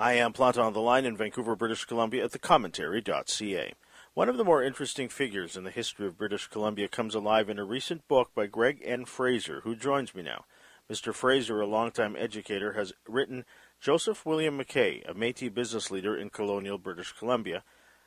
I 0.00 0.12
am 0.12 0.32
Planta 0.32 0.62
on 0.62 0.74
the 0.74 0.80
line 0.80 1.04
in 1.04 1.16
Vancouver, 1.16 1.56
British 1.56 1.84
Columbia 1.84 2.26
at 2.26 2.30
thecommentary.ca. 2.30 3.74
One 4.14 4.28
of 4.28 4.36
the 4.36 4.44
more 4.44 4.62
interesting 4.62 5.08
figures 5.08 5.56
in 5.56 5.64
the 5.64 5.72
history 5.72 6.06
of 6.06 6.16
British 6.16 6.46
Columbia 6.46 6.86
comes 6.86 7.16
alive 7.16 7.50
in 7.50 7.58
a 7.58 7.64
recent 7.64 8.06
book 8.06 8.30
by 8.32 8.46
Greg 8.46 8.80
N. 8.84 9.06
Fraser, 9.06 9.62
who 9.62 9.74
joins 9.74 10.14
me 10.14 10.22
now. 10.22 10.44
Mr. 10.88 11.12
Fraser, 11.12 11.60
a 11.60 11.66
longtime 11.66 12.14
educator, 12.16 12.74
has 12.74 12.92
written 13.08 13.44
Joseph 13.80 14.24
William 14.24 14.56
McKay, 14.60 15.04
a 15.10 15.14
Métis 15.14 15.52
business 15.52 15.90
leader 15.90 16.16
in 16.16 16.30
colonial 16.30 16.78
British 16.78 17.10
Columbia, 17.10 17.64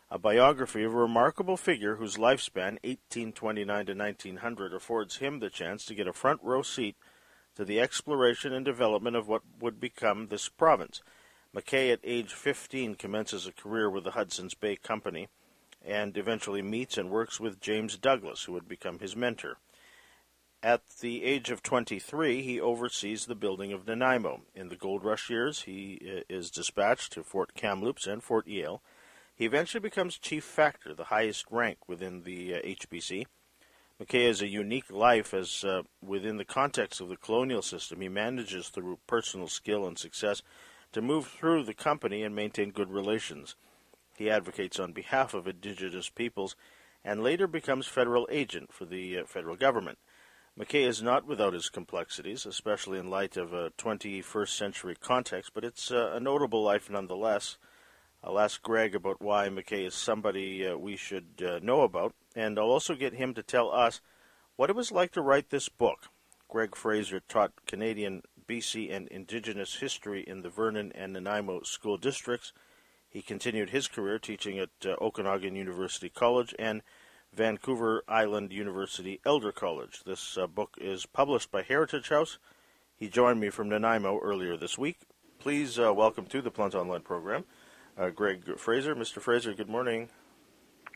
a 0.09 0.17
biography 0.17 0.85
of 0.85 0.93
a 0.93 0.97
remarkable 0.97 1.57
figure 1.57 1.97
whose 1.97 2.15
lifespan, 2.15 2.79
1829 2.85 3.85
to 3.87 3.93
1900, 3.93 4.73
affords 4.73 5.17
him 5.17 5.39
the 5.39 5.49
chance 5.49 5.83
to 5.83 5.93
get 5.93 6.07
a 6.07 6.13
front 6.13 6.39
row 6.41 6.61
seat 6.61 6.95
to 7.57 7.65
the 7.65 7.81
exploration 7.81 8.53
and 8.53 8.63
development 8.63 9.17
of 9.17 9.27
what 9.27 9.41
would 9.59 9.81
become 9.81 10.27
this 10.27 10.47
province. 10.47 11.01
McKay, 11.55 11.91
at 11.91 11.99
age 12.03 12.33
15, 12.33 12.95
commences 12.95 13.45
a 13.45 13.51
career 13.51 13.89
with 13.89 14.05
the 14.05 14.11
Hudson's 14.11 14.53
Bay 14.53 14.77
Company 14.77 15.27
and 15.85 16.17
eventually 16.17 16.61
meets 16.61 16.97
and 16.97 17.09
works 17.09 17.39
with 17.39 17.59
James 17.59 17.97
Douglas, 17.97 18.43
who 18.43 18.53
would 18.53 18.69
become 18.69 18.99
his 18.99 19.15
mentor. 19.15 19.57
At 20.63 20.81
the 21.01 21.23
age 21.23 21.49
of 21.49 21.63
23, 21.63 22.43
he 22.43 22.61
oversees 22.61 23.25
the 23.25 23.35
building 23.35 23.73
of 23.73 23.85
Nanaimo. 23.85 24.43
In 24.55 24.69
the 24.69 24.75
gold 24.75 25.03
rush 25.03 25.29
years, 25.29 25.63
he 25.63 25.99
uh, 26.05 26.21
is 26.29 26.51
dispatched 26.51 27.13
to 27.13 27.23
Fort 27.23 27.55
Kamloops 27.55 28.05
and 28.07 28.23
Fort 28.23 28.47
Yale. 28.47 28.81
He 29.35 29.45
eventually 29.45 29.81
becomes 29.81 30.19
chief 30.19 30.43
factor, 30.43 30.93
the 30.93 31.05
highest 31.05 31.45
rank 31.49 31.89
within 31.89 32.23
the 32.23 32.55
uh, 32.55 32.59
HBC. 32.59 33.25
McKay 33.99 34.27
has 34.27 34.41
a 34.41 34.47
unique 34.47 34.89
life 34.91 35.33
as, 35.33 35.63
uh, 35.63 35.81
within 36.01 36.37
the 36.37 36.45
context 36.45 37.01
of 37.01 37.09
the 37.09 37.17
colonial 37.17 37.61
system, 37.61 37.99
he 37.99 38.09
manages 38.09 38.69
through 38.69 38.99
personal 39.07 39.47
skill 39.47 39.85
and 39.85 39.97
success 39.97 40.43
to 40.91 41.01
move 41.01 41.27
through 41.27 41.63
the 41.63 41.73
company 41.73 42.23
and 42.23 42.35
maintain 42.35 42.71
good 42.71 42.91
relations. 42.91 43.55
He 44.17 44.29
advocates 44.29 44.79
on 44.79 44.91
behalf 44.91 45.33
of 45.33 45.47
indigenous 45.47 46.09
peoples 46.09 46.55
and 47.03 47.23
later 47.23 47.47
becomes 47.47 47.87
federal 47.87 48.27
agent 48.29 48.71
for 48.71 48.85
the 48.85 49.19
uh, 49.19 49.25
federal 49.25 49.55
government. 49.55 49.97
McKay 50.59 50.85
is 50.85 51.01
not 51.01 51.25
without 51.25 51.53
his 51.53 51.69
complexities, 51.69 52.45
especially 52.45 52.99
in 52.99 53.09
light 53.09 53.37
of 53.37 53.53
a 53.53 53.71
21st 53.77 54.49
century 54.49 54.95
context, 54.99 55.51
but 55.53 55.63
it's 55.63 55.91
uh, 55.91 56.11
a 56.13 56.19
notable 56.19 56.61
life 56.61 56.89
nonetheless. 56.89 57.57
I'll 58.23 58.39
ask 58.39 58.61
Greg 58.61 58.93
about 58.93 59.21
why 59.21 59.47
McKay 59.47 59.87
is 59.87 59.95
somebody 59.95 60.67
uh, 60.67 60.77
we 60.77 60.97
should 60.97 61.43
uh, 61.43 61.59
know 61.63 61.81
about, 61.81 62.13
and 62.35 62.59
I'll 62.59 62.65
also 62.65 62.95
get 62.95 63.13
him 63.13 63.33
to 63.33 63.41
tell 63.41 63.71
us 63.71 64.01
what 64.57 64.69
it 64.69 64.75
was 64.75 64.91
like 64.91 65.11
to 65.13 65.21
write 65.21 65.49
this 65.49 65.69
book. 65.69 66.09
Greg 66.47 66.75
Fraser 66.75 67.21
taught 67.21 67.65
Canadian, 67.65 68.21
BC, 68.47 68.93
and 68.93 69.07
Indigenous 69.07 69.75
history 69.75 70.23
in 70.27 70.41
the 70.41 70.49
Vernon 70.49 70.91
and 70.93 71.13
Nanaimo 71.13 71.61
school 71.63 71.97
districts. 71.97 72.53
He 73.09 73.21
continued 73.21 73.69
his 73.69 73.87
career 73.87 74.19
teaching 74.19 74.59
at 74.59 74.69
uh, 74.85 74.95
Okanagan 75.01 75.55
University 75.55 76.09
College 76.09 76.55
and 76.57 76.81
Vancouver 77.33 78.03
Island 78.07 78.51
University 78.51 79.19
Elder 79.25 79.51
College. 79.51 80.03
This 80.05 80.37
uh, 80.37 80.47
book 80.47 80.77
is 80.79 81.05
published 81.05 81.51
by 81.51 81.61
Heritage 81.61 82.09
House. 82.09 82.37
He 82.97 83.09
joined 83.09 83.39
me 83.39 83.49
from 83.49 83.69
Nanaimo 83.69 84.19
earlier 84.19 84.57
this 84.57 84.77
week. 84.77 84.99
Please 85.39 85.79
uh, 85.79 85.93
welcome 85.93 86.25
to 86.27 86.41
the 86.41 86.51
Planta 86.51 86.75
Online 86.75 87.01
program, 87.01 87.45
uh, 87.97 88.09
Greg 88.09 88.57
Fraser. 88.57 88.95
Mr. 88.95 89.21
Fraser, 89.21 89.53
good 89.53 89.69
morning. 89.69 90.09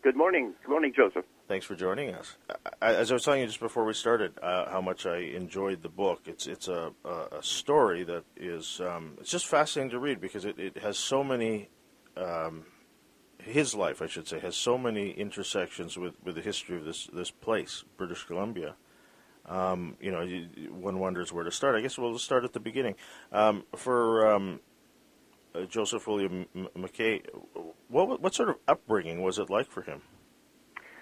Good 0.04 0.16
morning. 0.16 0.54
Good 0.62 0.70
morning, 0.70 0.94
Joseph. 0.96 1.26
Thanks 1.48 1.66
for 1.68 1.76
joining 1.76 2.12
us. 2.16 2.38
As 2.82 3.12
I 3.12 3.14
was 3.14 3.24
telling 3.24 3.42
you 3.42 3.46
just 3.46 3.60
before 3.60 3.86
we 3.86 3.94
started, 3.94 4.34
uh, 4.42 4.68
how 4.68 4.82
much 4.82 5.06
I 5.06 5.18
enjoyed 5.18 5.84
the 5.84 5.90
book. 5.90 6.22
It's 6.26 6.48
it's 6.48 6.68
a, 6.68 6.92
a 7.06 7.44
story 7.44 8.04
that 8.04 8.24
is 8.36 8.82
um, 8.82 9.18
it's 9.20 9.30
just 9.30 9.46
fascinating 9.46 9.92
to 9.92 10.00
read 10.00 10.20
because 10.20 10.44
it, 10.44 10.58
it 10.58 10.78
has 10.80 10.98
so 10.98 11.24
many 11.24 11.70
um, 12.18 12.66
his 13.38 13.76
life, 13.76 14.02
I 14.02 14.08
should 14.08 14.28
say, 14.28 14.40
has 14.40 14.56
so 14.56 14.76
many 14.76 15.12
intersections 15.12 15.98
with, 15.98 16.16
with 16.24 16.34
the 16.34 16.42
history 16.42 16.78
of 16.78 16.86
this 16.86 17.08
this 17.14 17.30
place, 17.30 17.84
British 17.96 18.24
Columbia. 18.24 18.76
Um, 19.46 19.98
you 20.02 20.12
know, 20.12 20.22
you, 20.22 20.48
one 20.74 20.98
wonders 20.98 21.32
where 21.32 21.44
to 21.44 21.52
start. 21.52 21.76
I 21.76 21.82
guess 21.82 21.96
we'll 22.00 22.18
start 22.18 22.44
at 22.44 22.54
the 22.54 22.60
beginning. 22.60 22.96
Um, 23.32 23.66
for 23.76 24.34
um, 24.34 24.62
uh, 25.54 25.66
Joseph 25.66 26.08
William 26.08 26.48
M- 26.56 26.70
McKay, 26.76 27.22
what 27.88 28.20
what 28.20 28.34
sort 28.34 28.50
of 28.50 28.56
upbringing 28.68 29.22
was 29.22 29.38
it 29.38 29.52
like 29.52 29.70
for 29.70 29.84
him? 29.84 30.02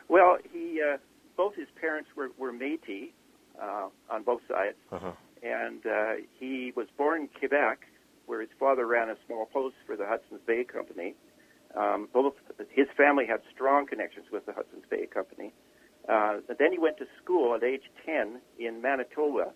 Well, 0.09 0.37
he 0.51 0.81
uh, 0.81 0.97
both 1.37 1.55
his 1.55 1.67
parents 1.79 2.09
were 2.15 2.29
were 2.37 2.51
Métis 2.51 3.11
uh, 3.61 3.87
on 4.09 4.23
both 4.23 4.41
sides, 4.47 4.77
uh-huh. 4.91 5.11
and 5.41 5.85
uh, 5.85 6.13
he 6.39 6.73
was 6.75 6.87
born 6.97 7.21
in 7.21 7.27
Quebec, 7.39 7.79
where 8.25 8.41
his 8.41 8.49
father 8.59 8.85
ran 8.85 9.09
a 9.09 9.15
small 9.25 9.45
post 9.45 9.75
for 9.85 9.95
the 9.95 10.05
Hudson's 10.05 10.41
Bay 10.45 10.63
Company 10.63 11.15
um, 11.75 12.07
both 12.13 12.33
his 12.69 12.87
family 12.95 13.25
had 13.25 13.41
strong 13.53 13.87
connections 13.87 14.27
with 14.31 14.45
the 14.45 14.53
Hudson's 14.53 14.85
Bay 14.89 15.07
Company. 15.07 15.53
Uh, 16.07 16.39
then 16.59 16.71
he 16.71 16.77
went 16.77 16.97
to 16.97 17.05
school 17.21 17.55
at 17.55 17.63
age 17.63 17.83
10 18.05 18.39
in 18.59 18.81
Manitoba 18.81 19.53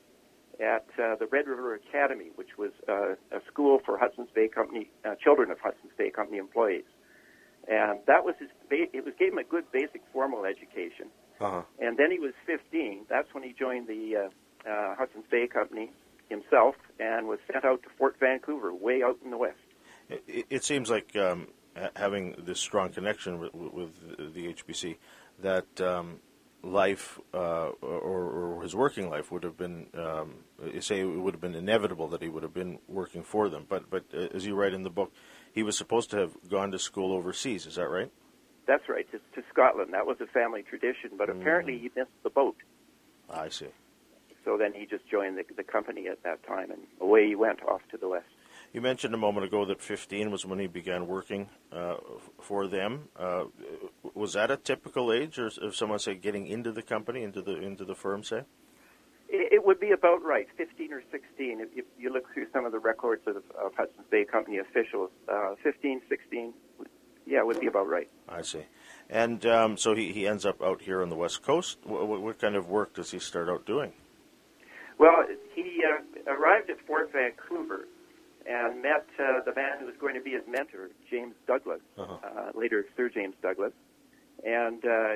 at 0.60 0.88
uh, 0.98 1.16
the 1.16 1.28
Red 1.30 1.46
River 1.48 1.76
Academy, 1.76 2.32
which 2.36 2.58
was 2.58 2.72
uh, 2.90 3.14
a 3.32 3.42
school 3.52 3.80
for 3.86 3.98
Hudson's 3.98 4.30
Bay 4.34 4.48
Company 4.48 4.90
uh, 5.06 5.16
children 5.16 5.52
of 5.52 5.60
Hudson's 5.60 5.92
Bay 5.98 6.10
Company 6.10 6.38
employees. 6.40 6.86
And 7.68 8.00
that 8.08 8.24
was 8.24 8.36
his. 8.40 8.50
Ba- 8.70 8.88
it 8.94 9.04
was 9.04 9.14
gave 9.20 9.34
him 9.34 9.38
a 9.40 9.44
good 9.44 9.70
basic 9.72 10.02
formal 10.14 10.46
education. 10.46 11.08
Uh-huh. 11.40 11.62
And 11.80 11.98
then 11.98 12.12
he 12.12 12.20
was 12.20 12.34
15. 12.46 13.06
That's 13.10 13.34
when 13.34 13.44
he 13.44 13.54
joined 13.54 13.88
the 13.88 14.30
uh, 14.66 14.70
uh, 14.70 14.96
Hudson's 14.96 15.26
Bay 15.30 15.48
Company 15.48 15.92
himself 16.30 16.76
and 17.00 17.28
was 17.28 17.40
sent 17.52 17.64
out 17.64 17.84
to 17.84 17.90
Fort 17.98 18.16
Vancouver, 18.20 18.74
way 18.74 19.04
out 19.04 19.18
in 19.24 19.32
the 19.32 19.38
west. 19.38 19.58
It, 20.10 20.46
it 20.50 20.64
seems 20.64 20.90
like 20.90 21.16
um, 21.16 21.48
having 21.96 22.36
this 22.40 22.60
strong 22.60 22.90
connection 22.90 23.40
with, 23.40 23.54
with 23.54 24.34
the 24.34 24.54
HBC, 24.54 24.98
that 25.40 25.82
um, 25.82 26.20
life 26.64 27.20
uh, 27.34 27.70
or, 27.82 28.58
or, 28.58 28.64
his 28.64 28.76
working 28.76 29.10
life 29.10 29.32
would 29.32 29.44
have 29.44 29.58
been, 29.58 29.88
um, 29.94 30.36
say, 30.80 31.02
it 31.02 31.06
would 31.06 31.34
have 31.34 31.42
been 31.42 31.56
inevitable 31.56 32.08
that 32.10 32.22
he 32.22 32.30
would 32.30 32.44
have 32.44 32.54
been 32.54 32.80
working 32.88 33.24
for 33.24 33.50
them. 33.50 33.66
But 33.68 33.90
but 33.90 34.06
uh, 34.14 34.28
as 34.34 34.46
you 34.46 34.56
write 34.56 34.74
in 34.74 34.84
the 34.84 34.90
book, 34.90 35.12
he 35.58 35.64
was 35.64 35.76
supposed 35.76 36.12
to 36.12 36.18
have 36.18 36.38
gone 36.52 36.70
to 36.70 36.78
school 36.78 37.12
overseas. 37.12 37.66
Is 37.66 37.76
that 37.76 37.88
right? 37.88 38.12
That's 38.68 38.88
right, 38.88 39.12
to, 39.12 39.18
to 39.18 39.48
Scotland. 39.50 39.92
That 39.92 40.06
was 40.06 40.18
a 40.22 40.28
family 40.28 40.62
tradition, 40.62 41.12
but 41.18 41.30
mm. 41.30 41.42
apparently 41.42 41.80
he 41.80 41.90
missed 41.96 42.12
the 42.22 42.30
boat. 42.30 42.58
I 43.28 43.50
see. 43.50 43.70
So 44.46 44.56
then 44.56 44.72
he 44.74 44.86
just 44.86 45.10
joined 45.10 45.36
the, 45.36 45.46
the 45.56 45.64
company 45.64 46.10
at 46.10 46.22
that 46.22 46.46
time, 46.46 46.70
and 46.70 46.82
away 47.02 47.30
he 47.30 47.34
went 47.34 47.64
off 47.64 47.82
to 47.90 47.98
the 47.98 48.08
west. 48.08 48.28
You 48.72 48.82
mentioned 48.82 49.16
a 49.16 49.18
moment 49.18 49.48
ago 49.48 49.66
that 49.66 49.82
15 49.82 50.30
was 50.30 50.46
when 50.46 50.60
he 50.60 50.68
began 50.68 51.08
working 51.08 51.50
uh, 51.72 51.96
for 52.40 52.68
them. 52.68 53.10
Uh, 53.18 53.46
was 54.14 54.34
that 54.34 54.52
a 54.52 54.58
typical 54.58 55.12
age, 55.12 55.40
or 55.40 55.48
if 55.48 55.76
someone 55.76 55.98
say 55.98 56.14
getting 56.14 56.46
into 56.46 56.72
the 56.72 56.84
company, 56.84 57.24
into 57.24 57.42
the 57.42 57.58
into 57.58 57.84
the 57.84 57.96
firm, 57.96 58.24
say? 58.24 58.44
It 59.30 59.66
would 59.66 59.80
be 59.80 59.92
about 59.92 60.24
right, 60.24 60.48
15 60.56 60.94
or 60.94 61.04
16. 61.12 61.60
If 61.76 61.86
you, 62.00 62.14
look 62.14 62.34
through 62.34 62.48
some 62.54 62.66
of 62.66 62.72
the 62.72 62.80
records 62.80 63.24
of, 63.28 63.36
of 63.36 63.74
Hudson's 63.76 64.08
Bay 64.10 64.24
Company 64.24 64.58
officials, 64.58 65.10
uh, 65.28 65.56
15, 65.62 66.02
16, 66.08 66.54
yeah, 67.26 67.40
it 67.40 67.46
would 67.46 67.60
be 67.60 67.68
about 67.68 67.90
right. 67.90 68.10
I 68.30 68.42
see. 68.42 68.64
And 69.10 69.46
um, 69.46 69.78
so 69.78 69.96
he, 69.96 70.14
he 70.14 70.28
ends 70.28 70.46
up 70.46 70.62
out 70.62 70.82
here 70.82 71.02
on 71.02 71.10
the 71.10 71.16
West 71.16 71.42
Coast. 71.42 71.78
What, 71.84 72.22
what 72.22 72.40
kind 72.40 72.56
of 72.56 72.70
work 72.70 72.94
does 72.94 73.12
he 73.12 73.20
start 73.20 73.50
out 73.50 73.66
doing? 73.66 73.92
Well, 74.98 75.26
he 75.54 75.84
uh, 75.84 76.32
arrived 76.32 76.70
at 76.70 76.80
Fort 76.88 77.12
Vancouver 77.12 77.88
and 78.48 78.82
met 78.82 79.06
uh, 79.20 79.42
the 79.46 79.54
man 79.56 79.80
who 79.80 79.86
was 79.86 79.96
going 80.00 80.16
to 80.16 80.22
be 80.22 80.32
his 80.32 80.44
mentor, 80.48 80.90
James 81.10 81.36
Douglas, 81.46 81.82
uh-huh. 81.98 82.14
uh, 82.24 82.52
later 82.58 82.86
Sir 82.96 83.10
James 83.10 83.36
Douglas. 83.42 83.74
And 84.46 84.86
uh, 84.86 85.16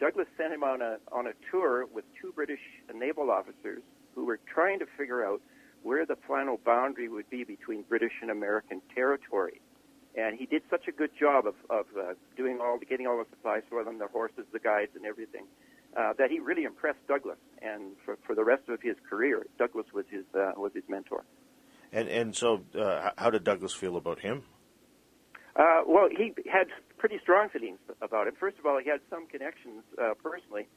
Douglas 0.00 0.26
sent 0.36 0.52
him 0.52 0.64
on 0.64 0.80
a 0.80 0.96
on 1.12 1.26
a 1.26 1.32
tour 1.50 1.86
with 1.86 2.04
two 2.20 2.32
British 2.32 2.60
naval 2.94 3.30
officers 3.30 3.82
who 4.14 4.24
were 4.24 4.40
trying 4.52 4.78
to 4.78 4.86
figure 4.96 5.24
out 5.24 5.40
where 5.82 6.06
the 6.06 6.16
final 6.26 6.58
boundary 6.64 7.08
would 7.08 7.28
be 7.30 7.44
between 7.44 7.82
British 7.82 8.12
and 8.22 8.30
American 8.30 8.80
territory. 8.94 9.60
And 10.16 10.38
he 10.38 10.46
did 10.46 10.62
such 10.68 10.88
a 10.88 10.92
good 10.92 11.10
job 11.18 11.46
of, 11.46 11.54
of 11.70 11.86
uh, 11.96 12.14
doing 12.36 12.58
all, 12.60 12.78
getting 12.78 13.06
all 13.06 13.18
the 13.18 13.30
supplies 13.30 13.62
for 13.68 13.84
them, 13.84 13.98
the 13.98 14.08
horses, 14.08 14.44
the 14.52 14.58
guides, 14.58 14.90
and 14.96 15.06
everything, 15.06 15.44
uh, 15.96 16.14
that 16.18 16.30
he 16.30 16.40
really 16.40 16.64
impressed 16.64 16.98
Douglas. 17.06 17.38
And 17.62 17.92
for, 18.04 18.18
for 18.26 18.34
the 18.34 18.42
rest 18.42 18.68
of 18.68 18.82
his 18.82 18.96
career, 19.08 19.46
Douglas 19.56 19.86
was 19.94 20.06
his 20.10 20.24
uh, 20.34 20.52
was 20.56 20.72
his 20.74 20.84
mentor. 20.88 21.24
And 21.92 22.08
and 22.08 22.34
so, 22.34 22.62
uh, 22.78 23.10
how 23.16 23.30
did 23.30 23.44
Douglas 23.44 23.72
feel 23.72 23.96
about 23.96 24.20
him? 24.20 24.42
Uh, 25.56 25.82
well, 25.86 26.08
he 26.10 26.32
had 26.50 26.68
pretty 27.00 27.18
strong 27.22 27.48
feelings 27.48 27.78
about 28.02 28.28
it. 28.28 28.34
First 28.38 28.58
of 28.58 28.66
all, 28.66 28.78
he 28.78 28.88
had 28.88 29.00
some 29.08 29.26
connections 29.26 29.82
uh, 29.96 30.12
personally. 30.22 30.68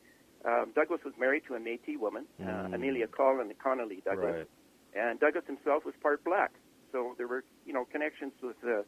Um, 0.45 0.71
Douglas 0.73 1.01
was 1.03 1.13
married 1.19 1.43
to 1.47 1.55
a 1.55 1.59
Métis 1.59 1.99
woman, 1.99 2.25
uh, 2.41 2.45
mm. 2.45 2.75
Amelia 2.75 3.07
Collin 3.07 3.51
Connolly 3.61 4.01
Douglas, 4.03 4.47
right. 4.95 5.01
and 5.09 5.19
Douglas 5.19 5.43
himself 5.45 5.85
was 5.85 5.93
part 6.01 6.23
black. 6.23 6.51
So 6.91 7.13
there 7.17 7.27
were, 7.27 7.43
you 7.65 7.73
know, 7.73 7.85
connections 7.85 8.33
with 8.41 8.55
uh, 8.65 8.83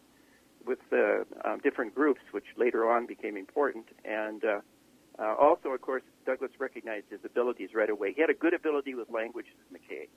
with 0.66 0.80
uh, 0.92 1.24
um, 1.48 1.60
different 1.60 1.94
groups, 1.94 2.22
which 2.32 2.46
later 2.58 2.90
on 2.90 3.06
became 3.06 3.38
important. 3.38 3.86
And 4.04 4.44
uh, 4.44 4.60
uh, 5.20 5.36
also, 5.40 5.70
of 5.70 5.82
course, 5.82 6.04
Douglas 6.26 6.52
recognized 6.58 7.06
his 7.10 7.20
abilities 7.24 7.70
right 7.76 7.90
away. 7.90 8.14
He 8.14 8.22
had 8.22 8.30
a 8.30 8.34
good 8.34 8.54
ability 8.54 8.96
with 8.96 9.10
languages, 9.10 9.54
McKay. 9.72 10.08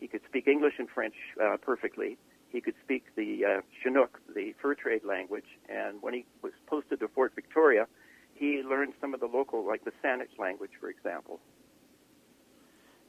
He 0.00 0.06
could 0.08 0.22
speak 0.28 0.46
English 0.46 0.74
and 0.78 0.88
French 0.88 1.14
uh, 1.42 1.56
perfectly, 1.60 2.16
he 2.50 2.60
could 2.60 2.74
speak 2.82 3.04
the 3.16 3.44
uh, 3.44 3.60
Chinook, 3.82 4.20
the 4.34 4.54
fur 4.60 4.74
trade 4.74 5.04
language, 5.04 5.46
and 5.68 6.00
when 6.02 6.14
he 6.14 6.24
was 6.42 6.52
posted 6.66 7.00
to 7.00 7.08
Fort 7.08 7.32
Victoria, 7.34 7.86
he 8.34 8.62
learned 8.62 8.94
some 9.00 9.14
of 9.14 9.20
the 9.20 9.26
local, 9.26 9.66
like 9.66 9.84
the 9.84 9.92
Saanich 10.02 10.38
language, 10.38 10.70
for 10.80 10.88
example. 10.88 11.40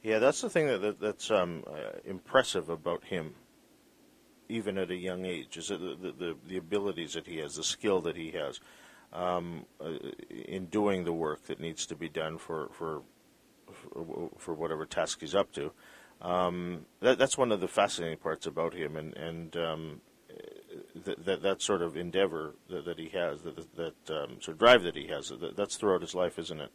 Yeah, 0.02 0.18
that's 0.18 0.40
the 0.40 0.50
thing 0.50 0.66
that, 0.66 0.80
that 0.80 1.00
that's 1.00 1.30
um, 1.30 1.62
uh, 1.66 1.98
impressive 2.04 2.68
about 2.68 3.04
him, 3.04 3.34
even 4.48 4.78
at 4.78 4.90
a 4.90 4.96
young 4.96 5.24
age, 5.24 5.56
is 5.56 5.68
the, 5.68 5.76
the, 5.76 6.36
the, 6.46 6.56
abilities 6.56 7.14
that 7.14 7.26
he 7.26 7.36
has, 7.38 7.56
the 7.56 7.62
skill 7.62 8.00
that 8.02 8.16
he 8.16 8.30
has 8.30 8.60
um, 9.12 9.66
uh, 9.80 9.92
in 10.30 10.66
doing 10.66 11.04
the 11.04 11.12
work 11.12 11.46
that 11.46 11.60
needs 11.60 11.86
to 11.86 11.96
be 11.96 12.08
done 12.08 12.38
for 12.38 12.70
for, 12.72 13.02
for 14.38 14.54
whatever 14.54 14.86
task 14.86 15.20
he's 15.20 15.34
up 15.34 15.52
to. 15.52 15.72
Um, 16.22 16.86
that, 17.00 17.18
that's 17.18 17.38
one 17.38 17.50
of 17.50 17.60
the 17.60 17.68
fascinating 17.68 18.18
parts 18.18 18.46
about 18.46 18.74
him, 18.74 18.96
and 18.96 19.16
and 19.16 19.56
um, 19.56 20.00
that, 21.04 21.24
that, 21.24 21.42
that 21.42 21.62
sort 21.62 21.82
of 21.82 21.96
endeavor 21.96 22.54
that, 22.68 22.84
that 22.84 22.98
he 22.98 23.08
has, 23.08 23.42
that 23.42 23.76
that 23.76 24.14
um, 24.14 24.40
sort 24.40 24.54
of 24.54 24.58
drive 24.58 24.82
that 24.82 24.96
he 24.96 25.08
has, 25.08 25.28
that, 25.28 25.56
that's 25.56 25.76
throughout 25.76 26.02
his 26.02 26.14
life, 26.14 26.38
isn't 26.38 26.60
it? 26.60 26.70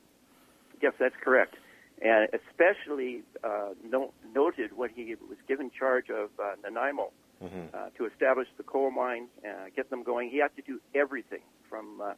Yes, 0.82 0.94
that's 1.00 1.16
correct, 1.24 1.56
and 2.02 2.28
especially 2.34 3.22
uh, 3.44 3.70
no, 3.88 4.14
noted 4.34 4.76
when 4.76 4.90
he 4.90 5.16
was 5.30 5.38
given 5.48 5.70
charge 5.78 6.10
of 6.10 6.30
uh, 6.40 6.56
Nanaimo 6.64 7.12
mm-hmm. 7.44 7.68
uh, 7.74 7.90
to 7.98 8.06
establish 8.06 8.48
the 8.58 8.64
coal 8.64 8.92
mines, 8.92 9.30
uh, 9.48 9.66
get 9.76 9.90
them 9.90 10.04
going. 10.04 10.30
He 10.30 10.40
had 10.40 10.56
to 10.56 10.62
do 10.62 10.80
everything 10.94 11.42
from 11.70 12.02
uh, 12.02 12.14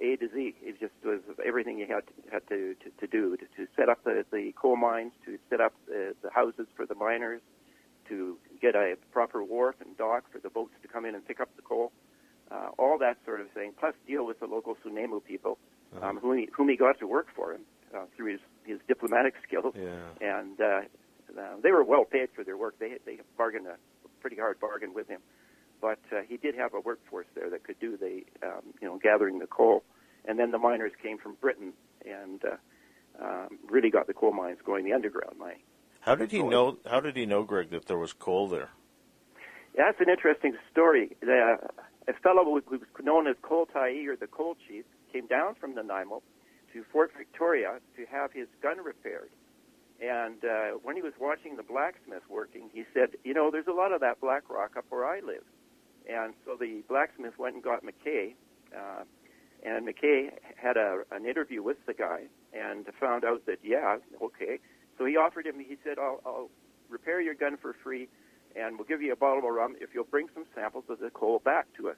A 0.00 0.16
to 0.16 0.28
Z. 0.28 0.54
It 0.62 0.80
just 0.80 0.92
was 1.04 1.20
everything 1.44 1.78
he 1.78 1.86
had 1.86 2.06
to, 2.06 2.12
had 2.30 2.48
to, 2.48 2.74
to, 2.74 2.90
to 3.00 3.06
do 3.06 3.36
to, 3.36 3.44
to 3.56 3.70
set 3.76 3.88
up 3.88 4.04
the, 4.04 4.24
the 4.32 4.52
coal 4.60 4.76
mines, 4.76 5.12
to 5.24 5.38
set 5.50 5.60
up 5.60 5.74
the, 5.86 6.14
the 6.22 6.30
houses 6.30 6.66
for 6.76 6.86
the 6.86 6.94
miners, 6.94 7.40
to 8.08 8.36
get 8.60 8.74
a 8.74 8.94
proper 9.12 9.42
wharf 9.42 9.76
and 9.80 9.96
dock 9.96 10.24
for 10.30 10.38
the 10.38 10.50
boats 10.50 10.72
to 10.82 10.88
come 10.88 11.04
in 11.04 11.14
and 11.14 11.26
pick 11.26 11.40
up 11.40 11.48
the 11.56 11.62
coal, 11.62 11.92
uh, 12.50 12.68
all 12.78 12.98
that 12.98 13.18
sort 13.24 13.40
of 13.40 13.50
thing. 13.50 13.72
Plus, 13.78 13.94
deal 14.06 14.26
with 14.26 14.40
the 14.40 14.46
local 14.46 14.76
Snuneymuxw 14.84 15.24
people, 15.24 15.58
uh-huh. 15.96 16.08
um, 16.08 16.18
whom, 16.18 16.38
he, 16.38 16.48
whom 16.52 16.68
he 16.68 16.76
got 16.76 16.98
to 16.98 17.06
work 17.06 17.26
for 17.34 17.52
him 17.52 17.62
uh, 17.94 18.04
through 18.16 18.32
his, 18.32 18.40
his 18.64 18.78
diplomatic 18.88 19.34
skills, 19.46 19.74
yeah. 19.76 19.90
and 20.20 20.60
uh, 20.60 20.80
uh, 21.38 21.42
they 21.62 21.72
were 21.72 21.84
well 21.84 22.04
paid 22.04 22.28
for 22.34 22.44
their 22.44 22.56
work. 22.56 22.78
They 22.78 22.98
they 23.04 23.18
bargained 23.36 23.66
a 23.66 23.76
pretty 24.20 24.36
hard 24.36 24.60
bargain 24.60 24.94
with 24.94 25.08
him 25.08 25.20
but 25.80 25.98
uh, 26.12 26.22
he 26.28 26.36
did 26.36 26.54
have 26.54 26.74
a 26.74 26.80
workforce 26.80 27.26
there 27.34 27.50
that 27.50 27.64
could 27.64 27.78
do 27.80 27.96
the 27.96 28.22
um, 28.46 28.62
you 28.80 28.88
know 28.88 28.98
gathering 29.02 29.38
the 29.38 29.46
coal, 29.46 29.82
and 30.24 30.38
then 30.38 30.50
the 30.50 30.58
miners 30.58 30.92
came 31.02 31.18
from 31.18 31.36
Britain 31.40 31.72
and 32.04 32.42
uh, 32.44 32.56
um, 33.22 33.58
really 33.68 33.90
got 33.90 34.06
the 34.06 34.14
coal 34.14 34.32
mines 34.32 34.58
going, 34.64 34.84
the 34.84 34.92
underground 34.92 35.38
mining. 35.38 35.62
How 36.00 36.14
did 36.14 36.30
he 36.30 36.42
know? 36.42 36.78
How 36.88 37.00
did 37.00 37.16
he 37.16 37.26
know, 37.26 37.42
Greg, 37.42 37.70
that 37.70 37.86
there 37.86 37.98
was 37.98 38.12
coal 38.12 38.48
there? 38.48 38.70
Yeah, 39.76 39.84
that's 39.86 40.00
an 40.00 40.08
interesting 40.08 40.54
story. 40.70 41.16
The, 41.20 41.58
a 42.08 42.12
fellow 42.22 42.44
who 42.44 42.52
was 42.52 42.80
known 43.02 43.26
as 43.26 43.36
Coal 43.42 43.66
Tyee 43.66 44.06
or 44.06 44.16
the 44.16 44.28
Coal 44.28 44.56
Chief 44.66 44.84
came 45.12 45.26
down 45.26 45.54
from 45.56 45.74
Nanaimo 45.74 46.22
to 46.72 46.84
Fort 46.92 47.10
Victoria 47.16 47.80
to 47.96 48.06
have 48.06 48.32
his 48.32 48.46
gun 48.62 48.78
repaired. 48.78 49.30
And 50.00 50.44
uh, 50.44 50.78
when 50.82 50.94
he 50.94 51.02
was 51.02 51.14
watching 51.18 51.56
the 51.56 51.62
blacksmith 51.62 52.22
working, 52.28 52.70
he 52.72 52.84
said, 52.94 53.16
"You 53.24 53.34
know, 53.34 53.50
there's 53.50 53.66
a 53.66 53.72
lot 53.72 53.92
of 53.92 54.00
that 54.00 54.20
black 54.20 54.48
rock 54.48 54.76
up 54.76 54.84
where 54.90 55.06
I 55.06 55.20
live." 55.20 55.44
And 56.08 56.34
so 56.44 56.56
the 56.58 56.82
blacksmith 56.88 57.38
went 57.38 57.54
and 57.54 57.64
got 57.64 57.82
McKay, 57.84 58.34
uh, 58.74 59.02
and 59.64 59.86
McKay 59.86 60.30
had 60.56 60.76
a, 60.76 61.02
an 61.10 61.26
interview 61.26 61.62
with 61.62 61.78
the 61.86 61.94
guy 61.94 62.24
and 62.52 62.86
found 63.00 63.24
out 63.24 63.44
that, 63.46 63.58
yeah, 63.62 63.96
okay. 64.22 64.60
So 64.98 65.04
he 65.04 65.16
offered 65.16 65.46
him, 65.46 65.56
he 65.58 65.76
said, 65.82 65.98
I'll, 65.98 66.20
I'll 66.24 66.50
repair 66.88 67.20
your 67.20 67.34
gun 67.34 67.56
for 67.56 67.74
free 67.82 68.08
and 68.56 68.78
we'll 68.78 68.86
give 68.86 69.02
you 69.02 69.12
a 69.12 69.16
bottle 69.16 69.48
of 69.48 69.54
rum 69.54 69.76
if 69.80 69.90
you'll 69.94 70.04
bring 70.04 70.28
some 70.34 70.44
samples 70.54 70.84
of 70.88 70.98
the 70.98 71.10
coal 71.10 71.40
back 71.44 71.66
to 71.76 71.90
us. 71.90 71.96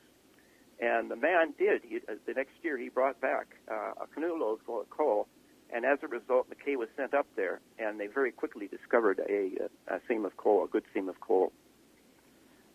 And 0.81 1.11
the 1.11 1.17
man 1.17 1.55
did. 1.59 1.83
He, 1.85 1.97
uh, 1.97 2.15
the 2.27 2.35
next 2.35 2.53
year, 2.63 2.77
he 2.77 2.89
brought 2.89 3.21
back 3.21 3.57
uh, 3.71 3.93
a 4.03 4.07
canoe 4.13 4.39
load 4.39 4.61
full 4.67 4.81
of 4.81 4.91
coal, 4.91 5.27
and 5.73 5.85
as 5.85 5.99
a 6.03 6.09
result, 6.09 6.49
McKay 6.51 6.77
was 6.77 6.89
sent 6.97 7.15
up 7.15 7.27
there, 7.37 7.61
and 7.79 7.99
they 7.99 8.07
very 8.07 8.33
quickly 8.33 8.69
discovered 8.69 9.21
a, 9.29 9.69
a 9.93 10.01
seam 10.09 10.25
of 10.25 10.37
coal, 10.37 10.65
a 10.65 10.69
good 10.69 10.85
seam 10.95 11.09
of 11.09 11.21
coal 11.21 11.53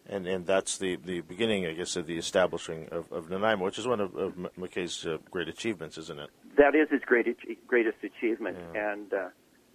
and 0.08 0.28
and 0.28 0.46
that's 0.46 0.78
the, 0.78 0.98
the 0.98 1.22
beginning, 1.22 1.66
I 1.66 1.74
guess, 1.74 1.96
of 1.96 2.08
the 2.08 2.18
establishing 2.18 2.90
of, 2.92 3.12
of 3.12 3.30
Nanaimo, 3.30 3.66
which 3.66 3.80
is 3.80 3.88
one 3.88 4.00
of, 4.00 4.16
of 4.16 4.34
McKay's 4.58 5.06
uh, 5.06 5.18
great 5.32 5.48
achievements, 5.48 5.98
isn't 5.98 6.20
it? 6.20 6.30
That 6.58 6.76
is 6.76 6.90
his 6.90 7.02
great, 7.06 7.28
greatest 7.68 7.98
achievement, 8.04 8.58
yeah. 8.74 8.92
and 8.92 9.14
uh, 9.14 9.30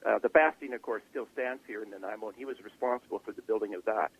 uh, 0.06 0.18
the 0.18 0.28
bastion, 0.28 0.72
of 0.74 0.82
course, 0.82 1.02
still 1.10 1.26
stands 1.32 1.62
here 1.66 1.82
in 1.82 1.90
Nanaimo, 1.90 2.28
and 2.28 2.36
he 2.36 2.44
was 2.44 2.56
responsible 2.62 3.20
for 3.24 3.32
the 3.32 3.42
building 3.42 3.74
of 3.74 3.84
that 3.84 4.10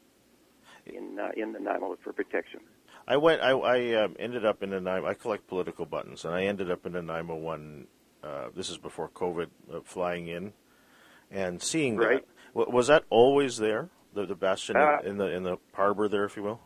in 0.87 1.19
uh, 1.19 1.31
in 1.37 1.52
Nanaimo 1.52 1.96
for 2.02 2.12
protection. 2.12 2.61
I 3.06 3.16
went. 3.16 3.43
I, 3.43 3.50
I 3.50 4.04
um, 4.04 4.16
ended 4.19 4.44
up 4.44 4.62
in 4.62 4.70
Nanaimo. 4.70 5.06
I 5.06 5.14
collect 5.14 5.46
political 5.46 5.87
buttons, 5.87 6.25
and 6.25 6.34
I 6.34 6.44
ended 6.44 6.70
up 6.70 6.87
in 6.87 6.93
Nanaimo 6.93 7.37
one. 7.37 7.87
Uh, 8.22 8.49
this 8.54 8.69
is 8.69 8.78
before 8.78 9.08
COVID, 9.08 9.46
uh, 9.72 9.81
flying 9.84 10.26
in 10.26 10.52
and 11.31 11.62
seeing 11.62 11.96
right. 11.96 12.25
that. 12.54 12.72
Was 12.72 12.88
that 12.88 13.04
always 13.11 13.58
there? 13.58 13.90
The, 14.14 14.26
the 14.26 14.34
bastion 14.34 14.76
uh, 14.76 14.99
in 15.05 15.16
the 15.16 15.26
in 15.34 15.43
the 15.43 15.56
harbor 15.75 16.08
there, 16.08 16.25
if 16.25 16.37
you 16.37 16.43
will? 16.43 16.60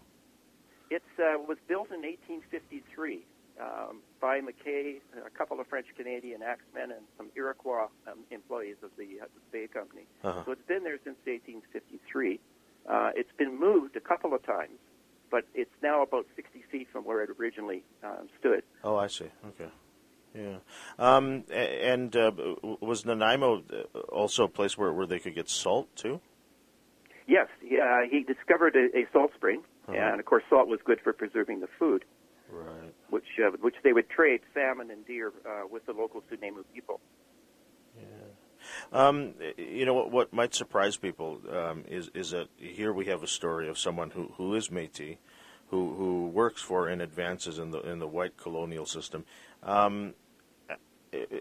It 0.91 1.03
uh, 1.19 1.39
was 1.49 1.59
built 1.69 1.89
in 1.91 2.03
1853 2.03 3.25
um, 3.61 4.01
by 4.21 4.41
McKay, 4.41 5.01
a 5.25 5.31
couple 5.31 5.61
of 5.61 5.67
French 5.67 5.87
Canadian 5.97 6.43
axemen, 6.43 6.91
and 6.93 7.07
some 7.17 7.31
Iroquois 7.35 7.89
um, 8.07 8.21
employees 8.31 8.77
of 8.83 8.91
the 8.99 9.19
Hudson's 9.21 9.45
Bay 9.51 9.67
Company. 9.73 10.03
Uh-huh. 10.23 10.43
So 10.45 10.53
it's 10.53 10.67
been 10.67 10.85
there 10.85 10.99
since 11.05 11.17
1853. 11.25 12.41
Uh, 12.89 13.11
it's 13.15 13.33
been 13.39 13.59
moved 13.59 13.97
a 13.97 14.01
couple 14.01 14.35
of 14.35 14.45
times, 14.45 14.79
but 15.31 15.45
it's 15.55 15.75
now 15.83 16.03
about 16.03 16.27
60 16.37 16.65
feet 16.71 16.89
from 16.93 17.05
where 17.05 17.23
it 17.23 17.31
originally 17.39 17.83
um, 18.03 18.29
stood. 18.39 18.63
Oh, 18.85 18.97
I 18.97 19.07
see. 19.07 19.31
Okay. 19.49 19.71
Yeah. 20.35 20.57
Um, 20.99 21.45
and 21.51 22.15
uh, 22.17 22.33
was 22.81 23.05
Nanaimo 23.05 23.63
uh, 23.71 23.99
also 24.09 24.45
a 24.45 24.49
place 24.49 24.79
where, 24.79 24.93
where 24.93 25.07
they 25.07 25.19
could 25.19 25.35
get 25.35 25.49
salt 25.49 25.95
too? 25.95 26.21
Yes, 27.27 27.49
he, 27.61 27.79
uh, 27.79 28.03
he 28.11 28.23
discovered 28.23 28.77
a, 28.77 28.97
a 28.97 29.07
salt 29.13 29.33
spring, 29.35 29.63
uh-huh. 29.89 29.97
and 29.97 30.21
of 30.21 30.27
course, 30.27 30.43
salt 30.51 30.69
was 30.69 30.81
good 30.85 31.01
for 31.01 31.13
preserving 31.13 31.61
the 31.61 31.69
food. 31.79 32.05
Right. 32.51 32.93
Which 33.09 33.25
uh, 33.43 33.51
which 33.61 33.77
they 33.83 33.93
would 33.93 34.11
trade 34.11 34.41
salmon 34.53 34.91
and 34.91 35.07
deer 35.07 35.33
uh, 35.47 35.63
with 35.71 35.87
the 35.87 35.93
local 35.93 36.23
Snuneymuxw 36.23 36.65
people. 36.75 37.01
Yeah. 37.97 38.05
Um, 38.93 39.35
you 39.57 39.87
know 39.87 39.95
what, 39.95 40.11
what 40.11 40.33
might 40.33 40.55
surprise 40.55 40.97
people 40.97 41.41
um, 41.51 41.85
is 41.89 42.11
is 42.15 42.31
that 42.33 42.49
here 42.57 42.93
we 42.93 43.07
have 43.07 43.23
a 43.23 43.27
story 43.27 43.69
of 43.69 43.79
someone 43.79 44.11
who, 44.11 44.33
who 44.37 44.55
is 44.55 44.69
Métis, 44.69 45.17
who 45.69 45.95
who 45.95 46.29
works 46.29 46.61
for 46.61 46.89
and 46.89 47.01
advances 47.01 47.59
in 47.59 47.71
the 47.71 47.81
in 47.81 47.99
the 47.99 48.09
white 48.09 48.37
colonial 48.37 48.87
system. 48.87 49.25
Um, 49.63 50.15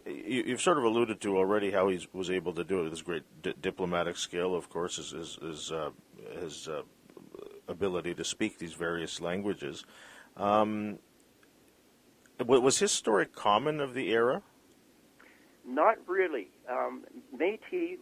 you've 0.05 0.61
sort 0.61 0.77
of 0.77 0.83
alluded 0.83 1.21
to 1.21 1.37
already 1.37 1.71
how 1.71 1.87
he 1.87 2.07
was 2.13 2.29
able 2.29 2.53
to 2.53 2.63
do 2.63 2.79
it 2.79 2.83
with 2.83 2.91
his 2.91 3.01
great 3.01 3.23
di- 3.41 3.53
diplomatic 3.61 4.17
skill, 4.17 4.55
of 4.55 4.69
course, 4.69 4.97
his 4.97 5.11
his 5.11 5.35
his, 5.41 5.71
uh, 5.71 5.89
his 6.39 6.67
uh, 6.67 6.81
ability 7.67 8.13
to 8.15 8.23
speak 8.23 8.57
these 8.57 8.73
various 8.73 9.21
languages. 9.21 9.85
Um, 10.37 10.99
was 12.39 12.79
his 12.79 12.91
story 12.91 13.27
common 13.27 13.79
of 13.79 13.93
the 13.93 14.09
era? 14.09 14.41
Not 15.65 15.97
really. 16.07 16.49
Um, 16.69 17.03
Métis 17.35 17.97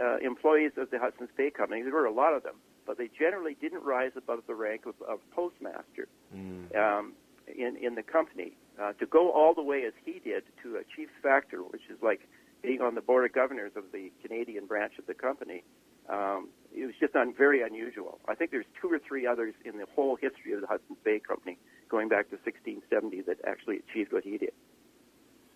uh, 0.00 0.16
employees 0.18 0.72
of 0.76 0.90
the 0.90 0.98
Hudson's 0.98 1.30
Bay 1.36 1.50
Company, 1.50 1.82
there 1.82 1.92
were 1.92 2.04
a 2.04 2.12
lot 2.12 2.34
of 2.34 2.42
them, 2.42 2.54
but 2.86 2.98
they 2.98 3.08
generally 3.18 3.56
didn't 3.60 3.82
rise 3.82 4.12
above 4.16 4.40
the 4.46 4.54
rank 4.54 4.86
of, 4.86 4.94
of 5.06 5.18
postmaster 5.32 6.08
mm. 6.34 6.76
um, 6.76 7.14
in 7.48 7.76
in 7.76 7.94
the 7.94 8.02
company. 8.02 8.52
Uh, 8.80 8.92
to 8.94 9.06
go 9.06 9.30
all 9.30 9.54
the 9.54 9.62
way 9.62 9.84
as 9.84 9.92
he 10.04 10.20
did 10.24 10.42
to 10.62 10.76
a 10.76 10.82
chief 10.96 11.08
factor, 11.22 11.58
which 11.58 11.82
is 11.88 11.96
like 12.02 12.28
being 12.60 12.80
on 12.80 12.96
the 12.96 13.00
board 13.00 13.24
of 13.24 13.32
governors 13.32 13.72
of 13.76 13.84
the 13.92 14.10
Canadian 14.22 14.66
branch 14.66 14.94
of 14.98 15.06
the 15.06 15.14
company, 15.14 15.62
um, 16.08 16.48
it 16.74 16.84
was 16.84 16.94
just 16.98 17.14
un- 17.14 17.34
very 17.36 17.62
unusual. 17.62 18.18
I 18.26 18.34
think 18.34 18.50
there's 18.50 18.66
two 18.80 18.88
or 18.88 18.98
three 18.98 19.26
others 19.26 19.54
in 19.64 19.78
the 19.78 19.86
whole 19.94 20.16
history 20.16 20.52
of 20.54 20.60
the 20.60 20.66
Hudson's 20.66 20.98
Bay 21.04 21.20
Company, 21.20 21.56
going 21.88 22.08
back 22.08 22.30
to 22.30 22.36
1670, 22.36 23.22
that 23.22 23.36
actually 23.46 23.76
achieved 23.88 24.12
what 24.12 24.24
he 24.24 24.38
did. 24.38 24.52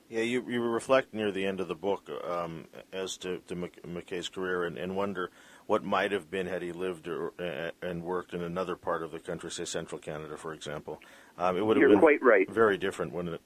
Yeah, 0.08 0.22
you 0.22 0.42
you 0.48 0.62
reflect 0.62 1.12
near 1.12 1.30
the 1.30 1.44
end 1.44 1.60
of 1.60 1.68
the 1.68 1.74
book 1.74 2.08
um, 2.26 2.66
as 2.94 3.18
to, 3.18 3.42
to 3.48 3.54
McKay's 3.54 4.30
career 4.30 4.64
and, 4.64 4.78
and 4.78 4.96
wonder 4.96 5.30
what 5.68 5.84
might 5.84 6.12
have 6.12 6.30
been 6.30 6.46
had 6.46 6.62
he 6.62 6.72
lived 6.72 7.06
or, 7.06 7.34
uh, 7.38 7.70
and 7.86 8.02
worked 8.02 8.32
in 8.32 8.42
another 8.42 8.74
part 8.74 9.02
of 9.02 9.12
the 9.12 9.18
country, 9.18 9.50
say 9.50 9.66
Central 9.66 10.00
Canada, 10.00 10.34
for 10.38 10.54
example. 10.54 10.98
Um, 11.36 11.58
it 11.58 11.60
would 11.64 11.76
have 11.76 11.82
you're 11.82 11.90
been 11.90 12.00
quite 12.00 12.22
right. 12.22 12.50
very 12.50 12.78
different, 12.78 13.12
wouldn't 13.12 13.34
it? 13.34 13.42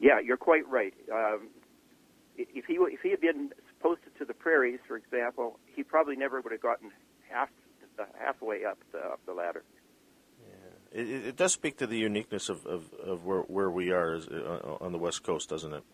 Yeah, 0.00 0.18
you're 0.18 0.38
quite 0.38 0.66
right. 0.66 0.94
Um, 1.12 1.48
if 2.38 2.64
he 2.64 2.78
if 2.80 3.00
he 3.02 3.10
had 3.10 3.20
been 3.20 3.50
posted 3.80 4.16
to 4.16 4.24
the 4.24 4.32
prairies, 4.32 4.80
for 4.88 4.96
example, 4.96 5.58
he 5.66 5.82
probably 5.82 6.16
never 6.16 6.40
would 6.40 6.52
have 6.52 6.62
gotten 6.62 6.90
half 7.28 7.50
halfway 8.18 8.64
up 8.64 8.78
the, 8.92 8.98
up 8.98 9.20
the 9.26 9.34
ladder. 9.34 9.62
Yeah, 10.42 11.00
it, 11.02 11.26
it 11.26 11.36
does 11.36 11.52
speak 11.52 11.76
to 11.78 11.86
the 11.86 11.98
uniqueness 11.98 12.48
of, 12.48 12.64
of, 12.64 12.94
of 12.94 13.26
where 13.26 13.42
where 13.42 13.70
we 13.70 13.90
are 13.90 14.16
uh, 14.16 14.76
on 14.80 14.92
the 14.92 14.98
west 14.98 15.22
coast, 15.22 15.50
doesn't 15.50 15.74
it? 15.74 15.84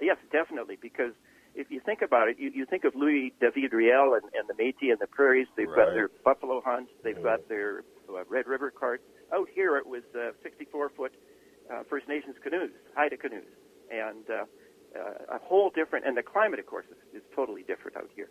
Yes, 0.00 0.18
definitely, 0.32 0.76
because 0.80 1.12
if 1.56 1.70
you 1.70 1.80
think 1.80 2.02
about 2.02 2.28
it, 2.28 2.38
you, 2.38 2.50
you 2.54 2.66
think 2.66 2.84
of 2.84 2.94
Louis 2.94 3.32
David 3.40 3.72
Riel 3.72 4.14
and, 4.14 4.24
and 4.38 4.46
the 4.48 4.54
Métis 4.62 4.92
and 4.92 4.98
the 5.00 5.06
Prairies. 5.06 5.46
They've 5.56 5.66
Right. 5.68 5.86
got 5.86 5.94
their 5.94 6.08
buffalo 6.24 6.60
hunts. 6.64 6.92
They've 7.02 7.20
got 7.22 7.48
their 7.48 7.82
uh, 8.08 8.24
Red 8.28 8.46
River 8.46 8.70
carts. 8.70 9.02
Out 9.34 9.48
here, 9.54 9.76
it 9.76 9.86
was 9.86 10.02
uh, 10.14 10.30
64 10.42 10.90
foot 10.90 11.12
uh, 11.72 11.82
First 11.88 12.06
Nations 12.08 12.36
canoes, 12.42 12.70
Haida 12.94 13.16
canoes, 13.16 13.48
and 13.90 14.24
uh, 14.30 14.44
uh, 14.98 15.36
a 15.36 15.38
whole 15.38 15.70
different. 15.70 16.06
And 16.06 16.16
the 16.16 16.22
climate, 16.22 16.60
of 16.60 16.66
course, 16.66 16.86
is, 16.90 17.16
is 17.18 17.22
totally 17.34 17.62
different 17.62 17.96
out 17.96 18.10
here. 18.14 18.28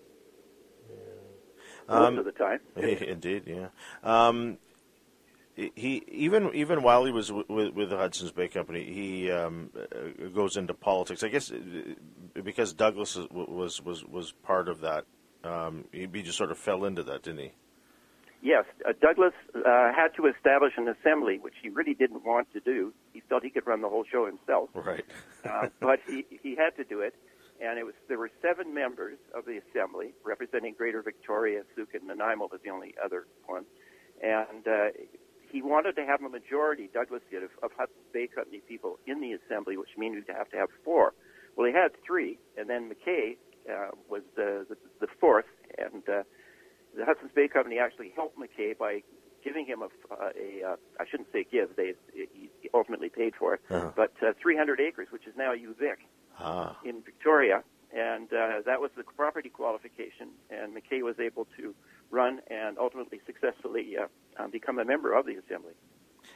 Most 1.88 1.98
Um, 2.08 2.18
of 2.20 2.26
the 2.26 2.32
time. 2.32 2.60
Indeed, 2.76 3.44
yeah. 3.46 3.68
Um, 4.04 4.58
he 5.56 6.04
even 6.08 6.52
even 6.54 6.84
while 6.84 7.06
he 7.06 7.12
was 7.12 7.32
with, 7.32 7.74
with 7.74 7.90
the 7.90 7.98
Hudson's 7.98 8.32
Bay 8.32 8.48
Company, 8.48 8.84
he 8.84 9.32
um, 9.32 9.70
uh, 9.76 10.28
goes 10.30 10.58
into 10.58 10.74
politics. 10.74 11.24
I 11.24 11.30
guess 11.30 11.52
uh, 11.52 11.58
because 12.44 12.74
Douglas 12.74 13.18
was 13.32 13.82
was 13.82 14.04
was 14.06 14.34
part 14.44 14.68
of 14.68 14.82
that, 14.82 15.06
um, 15.44 15.86
he, 15.92 16.08
just 16.22 16.38
sort 16.38 16.52
of 16.52 16.58
fell 16.58 16.86
into 16.86 17.04
that, 17.04 17.24
didn't 17.24 17.40
he? 17.40 17.52
Yes, 18.42 18.66
uh, 18.88 18.94
Douglas 19.02 19.34
uh, 19.56 19.92
had 19.96 20.10
to 20.18 20.28
establish 20.28 20.74
an 20.78 20.88
assembly, 20.88 21.40
which 21.40 21.56
he 21.64 21.70
really 21.70 21.96
didn't 21.96 22.24
want 22.26 22.52
to 22.54 22.60
do. 22.60 22.94
He 23.14 23.22
felt 23.28 23.44
he 23.44 23.50
could 23.50 23.66
run 23.66 23.82
the 23.82 23.90
whole 23.90 24.04
show 24.12 24.26
himself, 24.26 24.70
Right. 24.76 25.06
uh, 25.50 25.70
but 25.80 26.00
he, 26.06 26.26
he 26.44 26.56
had 26.56 26.76
to 26.76 26.84
do 26.84 27.00
it. 27.00 27.16
And 27.60 27.80
it 27.80 27.86
was 27.86 27.96
there 28.10 28.20
were 28.20 28.30
seven 28.42 28.74
members 28.74 29.18
of 29.34 29.46
the 29.46 29.58
assembly 29.58 30.14
representing 30.26 30.76
Greater 30.78 31.02
Victoria. 31.02 31.64
Sooke 31.76 31.94
and 31.94 32.06
Nanaimo 32.08 32.50
was 32.52 32.60
the 32.64 32.70
only 32.70 32.94
other 33.04 33.26
one, 33.46 33.64
and 34.22 34.68
uh, 34.68 34.90
he 35.56 35.62
wanted 35.62 35.94
to 35.96 36.06
have 36.12 36.22
a 36.22 36.30
majority. 36.40 36.86
Douglas 36.94 37.22
did 37.32 37.42
of, 37.48 37.52
of 37.64 37.72
Hudson's 37.80 38.10
Bay 38.16 38.28
Company 38.28 38.62
people 38.68 39.00
in 39.08 39.18
the 39.22 39.32
assembly, 39.40 39.76
which 39.78 39.94
means 39.98 40.14
you'd 40.16 40.36
have 40.36 40.50
to 40.50 40.58
have 40.58 40.70
four. 40.84 41.14
Well, 41.56 41.66
he 41.72 41.74
had 41.74 41.92
three, 42.06 42.38
and 42.58 42.70
then 42.70 42.82
McKay 42.92 43.38
uh, 43.74 43.92
was 44.10 44.24
the, 44.36 44.66
the 44.70 44.78
the 45.00 45.08
fourth, 45.22 45.50
and 45.78 46.04
uh, 46.10 46.24
the 46.98 47.06
Hudson's 47.06 47.32
Bay 47.34 47.48
Company 47.48 47.78
actually 47.80 48.12
helped 48.20 48.38
McKay 48.38 48.78
by 48.78 48.94
giving 49.44 49.66
him 49.66 49.80
a, 49.82 49.90
a 50.16 50.72
uh, 50.72 50.76
I 51.00 51.06
shouldn't 51.10 51.30
say 51.32 51.46
give, 51.50 51.70
they 51.78 51.94
he 52.14 52.50
ultimately 52.74 53.10
paid 53.10 53.34
for 53.40 53.54
it, 53.56 53.62
Uh-huh. 53.70 53.92
but 53.96 54.12
uh, 54.22 54.34
300 54.42 54.80
acres, 54.82 55.08
which 55.12 55.26
is 55.28 55.34
now 55.38 55.52
UVic 55.54 56.00
Ah, 56.38 56.78
in 56.84 57.02
Victoria, 57.12 57.64
and 57.96 58.28
uh, 58.34 58.62
that 58.66 58.82
was 58.82 58.92
the 58.98 59.04
property 59.22 59.50
qualification. 59.50 60.28
And 60.50 60.68
McKay 60.76 61.02
was 61.02 61.18
able 61.20 61.46
to 61.58 61.74
run 62.12 62.34
and 62.52 62.78
ultimately 62.78 63.20
successfully 63.26 63.96
uh, 63.98 64.08
uh, 64.38 64.48
become 64.48 64.80
a 64.80 64.86
member 64.86 65.14
of 65.14 65.26
the 65.26 65.36
assembly. 65.36 65.74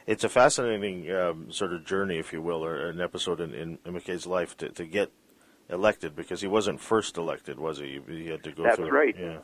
it's 0.06 0.24
a 0.24 0.28
fascinating 0.28 1.10
um, 1.12 1.50
sort 1.52 1.72
of 1.72 1.84
journey, 1.84 2.18
if 2.18 2.32
you 2.32 2.40
will, 2.42 2.64
or 2.64 2.88
an 2.88 3.00
episode 3.00 3.40
in, 3.40 3.52
in 3.54 3.78
McKay's 3.86 4.26
life 4.26 4.56
to, 4.58 4.68
to 4.70 4.84
get 4.84 5.10
elected 5.68 6.16
because 6.16 6.40
he 6.40 6.48
wasn't 6.48 6.80
first 6.80 7.16
elected, 7.16 7.58
was 7.58 7.78
he? 7.78 8.00
He 8.08 8.26
had 8.26 8.42
to 8.44 8.52
go 8.52 8.62
That's 8.64 8.76
through. 8.76 8.90
right. 8.90 9.14
Yeah. 9.18 9.38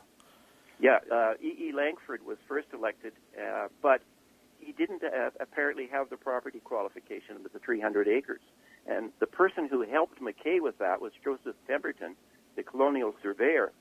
Yeah, 0.79 0.99
uh, 1.11 1.33
E. 1.43 1.69
E. 1.69 1.73
Langford 1.75 2.21
was 2.27 2.37
first 2.47 2.69
elected, 2.75 3.13
uh, 3.41 3.69
but 3.81 4.03
he 4.59 4.73
didn't 4.73 5.03
uh, 5.03 5.31
apparently 5.41 5.87
have 5.91 6.11
the 6.11 6.17
property 6.19 6.61
qualification 6.63 7.43
with 7.43 7.53
the 7.55 7.59
300 7.61 8.09
acres. 8.09 8.41
And 8.87 9.11
the 9.19 9.27
person 9.27 9.69
who 9.69 9.83
helped 9.83 10.21
McKay 10.21 10.61
with 10.61 10.77
that 10.79 11.01
was 11.01 11.13
Joseph 11.25 11.57
Pemberton, 11.67 12.15
the 12.57 12.63
colonial 12.63 13.15
surveyor. 13.23 13.73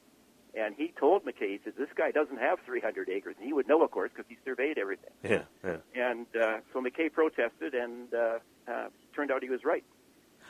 And 0.57 0.73
he 0.75 0.93
told 0.97 1.25
McKay, 1.25 1.49
he 1.49 1.59
said, 1.63 1.73
this 1.77 1.89
guy 1.95 2.11
doesn't 2.11 2.37
have 2.37 2.59
300 2.65 3.09
acres. 3.09 3.35
And 3.37 3.45
he 3.45 3.51
would 3.53 3.67
know, 3.67 3.83
of 3.83 3.91
course, 3.91 4.11
because 4.15 4.29
he 4.29 4.37
surveyed 4.45 4.77
everything. 4.77 5.11
Yeah. 5.21 5.43
Yeah. 5.63 5.77
And 5.95 6.25
uh, 6.41 6.57
so 6.71 6.81
McKay 6.81 7.11
protested, 7.11 7.73
and 7.73 8.13
uh, 8.13 8.39
uh, 8.71 8.87
turned 9.13 9.31
out 9.31 9.43
he 9.43 9.49
was 9.49 9.65
right. 9.65 9.83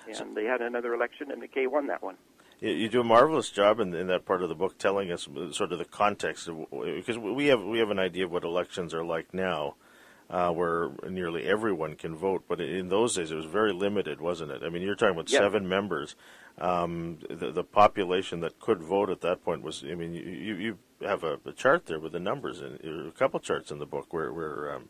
And 0.07 0.37
they 0.37 0.45
had 0.45 0.61
another 0.61 0.93
election, 0.93 1.31
and 1.31 1.41
McKay 1.41 1.67
won 1.67 1.87
that 1.87 2.03
one. 2.03 2.17
You, 2.59 2.69
you 2.71 2.89
do 2.89 3.01
a 3.01 3.03
marvelous 3.03 3.49
job 3.49 3.79
in, 3.79 3.95
in 3.95 4.05
that 4.07 4.25
part 4.25 4.43
of 4.43 4.49
the 4.49 4.55
book, 4.55 4.77
telling 4.77 5.11
us 5.11 5.27
sort 5.51 5.71
of 5.71 5.79
the 5.79 5.85
context 5.85 6.47
of 6.47 6.67
because 6.71 7.17
we 7.17 7.47
have 7.47 7.63
we 7.63 7.79
have 7.79 7.89
an 7.89 7.97
idea 7.97 8.25
of 8.25 8.31
what 8.31 8.43
elections 8.43 8.93
are 8.93 9.03
like 9.03 9.33
now, 9.33 9.73
uh, 10.29 10.51
where 10.51 10.91
nearly 11.09 11.43
everyone 11.47 11.95
can 11.95 12.15
vote. 12.15 12.43
But 12.47 12.61
in 12.61 12.89
those 12.89 13.15
days, 13.15 13.31
it 13.31 13.35
was 13.35 13.45
very 13.45 13.73
limited, 13.73 14.21
wasn't 14.21 14.51
it? 14.51 14.61
I 14.63 14.69
mean, 14.69 14.83
you're 14.83 14.95
talking 14.95 15.15
about 15.15 15.31
Yeah. 15.31 15.39
seven 15.39 15.67
members. 15.67 16.15
Um, 16.57 17.19
the, 17.29 17.51
the 17.51 17.63
population 17.63 18.39
that 18.39 18.59
could 18.59 18.81
vote 18.81 19.09
at 19.09 19.21
that 19.21 19.43
point 19.43 19.61
was. 19.61 19.83
I 19.83 19.95
mean, 19.95 20.13
you 20.13 20.55
you, 20.55 20.77
have 21.01 21.25
a, 21.25 21.37
a 21.45 21.51
chart 21.51 21.87
there 21.87 21.99
with 21.99 22.13
the 22.13 22.19
numbers 22.19 22.61
and 22.61 22.79
a 23.07 23.11
couple 23.11 23.37
charts 23.41 23.69
in 23.69 23.79
the 23.79 23.85
book 23.85 24.13
where 24.13 24.31
where 24.31 24.73
um, 24.73 24.87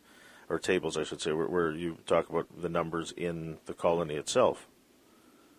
or 0.49 0.59
tables, 0.59 0.95
I 0.95 1.03
should 1.03 1.19
say, 1.19 1.31
where, 1.31 1.47
where 1.47 1.71
you 1.71 1.97
talk 2.05 2.29
about 2.29 2.47
the 2.61 2.69
numbers 2.69 3.11
in 3.17 3.57
the 3.65 3.73
colony 3.73 4.13
itself. 4.13 4.67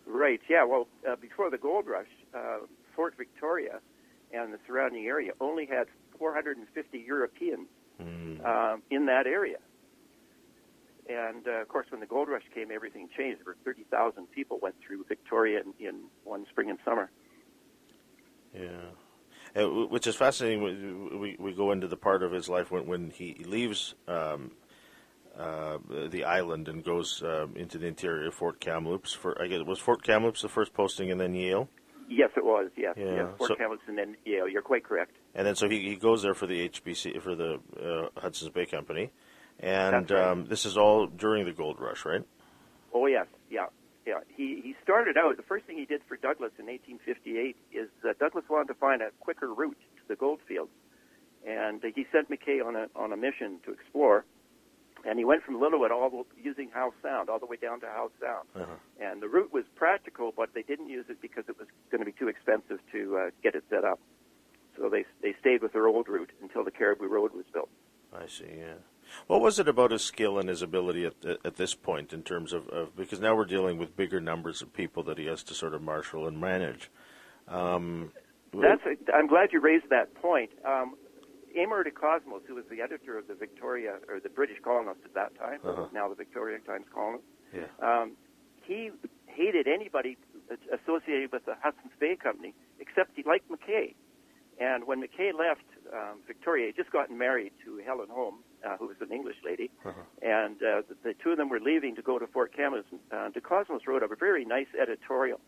Right. 0.06 0.40
Yeah. 0.48 0.64
Well, 0.64 0.86
uh, 1.08 1.16
before 1.16 1.50
the 1.50 1.58
gold 1.58 1.86
rush, 1.88 2.06
uh, 2.32 2.58
Fort 2.94 3.14
Victoria 3.18 3.80
and 4.32 4.54
the 4.54 4.58
surrounding 4.66 5.06
area 5.06 5.32
only 5.40 5.66
had 5.66 5.88
450 6.18 6.98
Europeans 6.98 7.66
Mm. 8.00 8.44
um, 8.44 8.82
in 8.90 9.06
that 9.06 9.26
area. 9.26 9.56
And 11.08 11.46
uh, 11.46 11.60
of 11.62 11.68
course, 11.68 11.86
when 11.90 12.00
the 12.00 12.06
gold 12.06 12.28
rush 12.28 12.42
came, 12.54 12.70
everything 12.72 13.08
changed. 13.16 13.40
Over 13.42 13.56
30,000 13.64 14.30
people 14.32 14.58
went 14.60 14.74
through 14.84 15.04
Victoria 15.08 15.60
in, 15.60 15.86
in 15.86 15.94
one 16.24 16.44
spring 16.50 16.68
and 16.70 16.78
summer. 16.84 17.10
Yeah, 18.54 18.70
Uh, 19.54 19.60
w- 19.62 19.88
which 19.88 20.06
is 20.06 20.16
fascinating. 20.16 20.62
We, 20.62 21.18
we 21.18 21.36
we 21.38 21.52
go 21.54 21.72
into 21.72 21.86
the 21.88 21.96
part 21.96 22.22
of 22.22 22.32
his 22.32 22.48
life 22.48 22.70
when 22.70 22.86
when 22.86 23.10
he 23.10 23.34
leaves 23.44 23.94
um, 24.08 24.50
uh, 25.38 25.78
the 26.08 26.24
island 26.24 26.68
and 26.68 26.82
goes 26.82 27.22
um, 27.22 27.54
into 27.56 27.76
the 27.78 27.86
interior 27.86 28.28
of 28.28 28.34
Fort 28.34 28.58
Kamloops. 28.60 29.12
For 29.12 29.40
I 29.40 29.46
guess 29.48 29.60
was 29.66 29.78
Fort 29.78 30.02
Kamloops 30.02 30.42
the 30.42 30.48
first 30.48 30.72
posting, 30.74 31.10
and 31.10 31.20
then 31.20 31.34
Yale, 31.34 31.68
Yes, 32.08 32.30
it 32.36 32.44
was. 32.44 32.70
Yes. 32.76 32.94
Yeah, 32.96 33.14
Yes. 33.16 33.28
Fort 33.38 33.48
so- 33.48 33.54
Kamloops 33.56 33.82
and 33.88 33.98
then 33.98 34.16
Yale. 34.24 34.48
You're 34.48 34.62
quite 34.62 34.84
correct. 34.84 35.16
and 35.34 35.46
then 35.46 35.54
so 35.54 35.68
he, 35.68 35.80
he 35.90 35.96
goes 35.96 36.22
there 36.22 36.34
for 36.34 36.46
the 36.46 36.68
HBC 36.68 37.20
for 37.20 37.34
the 37.34 37.60
uh, 37.80 38.20
Hudson's 38.20 38.50
Bay 38.52 38.64
Company, 38.66 39.10
and 39.60 40.10
right. 40.10 40.22
um, 40.22 40.46
this 40.46 40.66
is 40.66 40.76
all 40.76 41.06
during 41.06 41.44
the 41.44 41.52
gold 41.52 41.80
rush, 41.80 42.04
right? 42.04 42.22
Oh 42.92 43.06
yes, 43.06 43.26
yeah, 43.50 43.66
yeah. 44.06 44.20
He 44.28 44.60
he 44.62 44.74
started 44.82 45.16
out. 45.16 45.36
The 45.36 45.42
first 45.42 45.66
thing 45.66 45.78
he 45.78 45.86
did 45.86 46.02
for 46.08 46.16
Douglas 46.16 46.52
in 46.58 46.66
1858 46.66 47.56
is 47.72 47.88
that 48.02 48.18
Douglas 48.18 48.44
wanted 48.48 48.68
to 48.68 48.74
find 48.74 49.02
a 49.02 49.10
quicker 49.20 49.52
route 49.52 49.78
to 49.96 50.02
the 50.08 50.16
gold 50.16 50.40
fields, 50.46 50.70
and 51.46 51.84
uh, 51.84 51.88
he 51.94 52.06
sent 52.12 52.30
McKay 52.30 52.64
on 52.64 52.76
a 52.76 52.86
on 52.94 53.12
a 53.12 53.16
mission 53.16 53.58
to 53.64 53.72
explore. 53.72 54.24
And 55.04 55.20
he 55.20 55.24
went 55.24 55.44
from 55.44 55.60
Lillooet 55.60 55.92
all 55.92 56.10
the, 56.10 56.24
using 56.42 56.68
Howe 56.72 56.92
Sound 57.00 57.28
all 57.28 57.38
the 57.38 57.46
way 57.46 57.54
down 57.54 57.78
to 57.80 57.86
Howe 57.86 58.10
Sound. 58.20 58.48
Uh-huh. 58.56 58.74
And 58.98 59.22
the 59.22 59.28
route 59.28 59.52
was 59.52 59.62
practical, 59.76 60.32
but 60.36 60.52
they 60.52 60.62
didn't 60.62 60.88
use 60.88 61.04
it 61.08 61.20
because 61.22 61.44
it 61.48 61.56
was 61.58 61.68
going 61.92 62.00
to 62.00 62.04
be 62.04 62.10
too 62.10 62.26
expensive 62.26 62.80
to 62.90 63.16
uh, 63.16 63.30
get 63.40 63.54
it 63.54 63.62
set 63.70 63.84
up. 63.84 64.00
So 64.76 64.88
they 64.88 65.04
they 65.22 65.34
stayed 65.38 65.62
with 65.62 65.72
their 65.72 65.86
old 65.86 66.08
route 66.08 66.32
until 66.42 66.64
the 66.64 66.72
Cariboo 66.72 67.06
Road 67.06 67.32
was 67.34 67.44
built. 67.52 67.68
I 68.12 68.26
see. 68.26 68.46
Yeah. 68.58 68.74
What 69.26 69.40
was 69.40 69.58
it 69.58 69.68
about 69.68 69.90
his 69.90 70.02
skill 70.02 70.38
and 70.38 70.48
his 70.48 70.62
ability 70.62 71.06
at 71.06 71.14
at 71.44 71.56
this 71.56 71.74
point 71.74 72.12
in 72.12 72.22
terms 72.22 72.52
of, 72.52 72.68
of 72.68 72.94
because 72.96 73.20
now 73.20 73.34
we're 73.34 73.44
dealing 73.44 73.78
with 73.78 73.96
bigger 73.96 74.20
numbers 74.20 74.62
of 74.62 74.72
people 74.72 75.02
that 75.04 75.18
he 75.18 75.26
has 75.26 75.42
to 75.44 75.54
sort 75.54 75.74
of 75.74 75.82
marshal 75.82 76.26
and 76.26 76.40
manage. 76.40 76.90
Um, 77.48 78.12
That's. 78.52 78.82
A, 78.86 79.14
I'm 79.14 79.26
glad 79.26 79.52
you 79.52 79.60
raised 79.60 79.88
that 79.90 80.14
point. 80.14 80.50
Um, 80.64 80.94
Amor 81.56 81.84
de 81.84 81.90
Cosmos, 81.90 82.42
who 82.46 82.54
was 82.54 82.64
the 82.70 82.80
editor 82.82 83.16
of 83.16 83.28
the 83.28 83.34
Victoria 83.34 83.94
or 84.08 84.20
the 84.20 84.28
British 84.28 84.58
Colonist 84.62 85.00
at 85.04 85.14
that 85.14 85.34
time, 85.38 85.60
Uh-huh. 85.64 85.86
now 85.92 86.08
the 86.08 86.14
Victoria 86.14 86.58
Times 86.58 86.84
Colonist, 86.92 87.24
yeah. 87.54 87.64
um, 87.80 88.12
he 88.62 88.90
hated 89.26 89.66
anybody 89.66 90.18
associated 90.72 91.32
with 91.32 91.44
the 91.46 91.54
Hudson's 91.62 91.92
Bay 91.98 92.14
Company 92.16 92.52
except 92.78 93.12
he 93.16 93.22
liked 93.22 93.50
McKay. 93.50 93.94
And 94.58 94.86
when 94.86 95.02
McKay 95.02 95.32
left 95.32 95.64
um, 95.92 96.18
Victoria, 96.26 96.66
he'd 96.66 96.76
just 96.76 96.90
gotten 96.90 97.16
married 97.18 97.52
to 97.64 97.78
Helen 97.84 98.08
Holmes, 98.10 98.42
uh, 98.66 98.76
who 98.78 98.86
was 98.88 98.96
an 99.00 99.12
English 99.12 99.36
lady, 99.44 99.70
Uh-huh. 99.84 100.02
and 100.22 100.56
uh, 100.62 100.82
the, 100.88 100.96
the 101.04 101.14
two 101.22 101.30
of 101.30 101.36
them 101.38 101.48
were 101.48 101.60
leaving 101.60 101.94
to 101.96 102.02
go 102.02 102.18
to 102.18 102.26
Fort 102.26 102.52
Kamloops. 102.56 102.88
Uh, 103.12 103.28
de 103.30 103.40
Cosmos 103.40 103.82
wrote 103.86 104.02
a 104.02 104.08
very 104.28 104.44
nice 104.44 104.66
editorial 104.80 105.40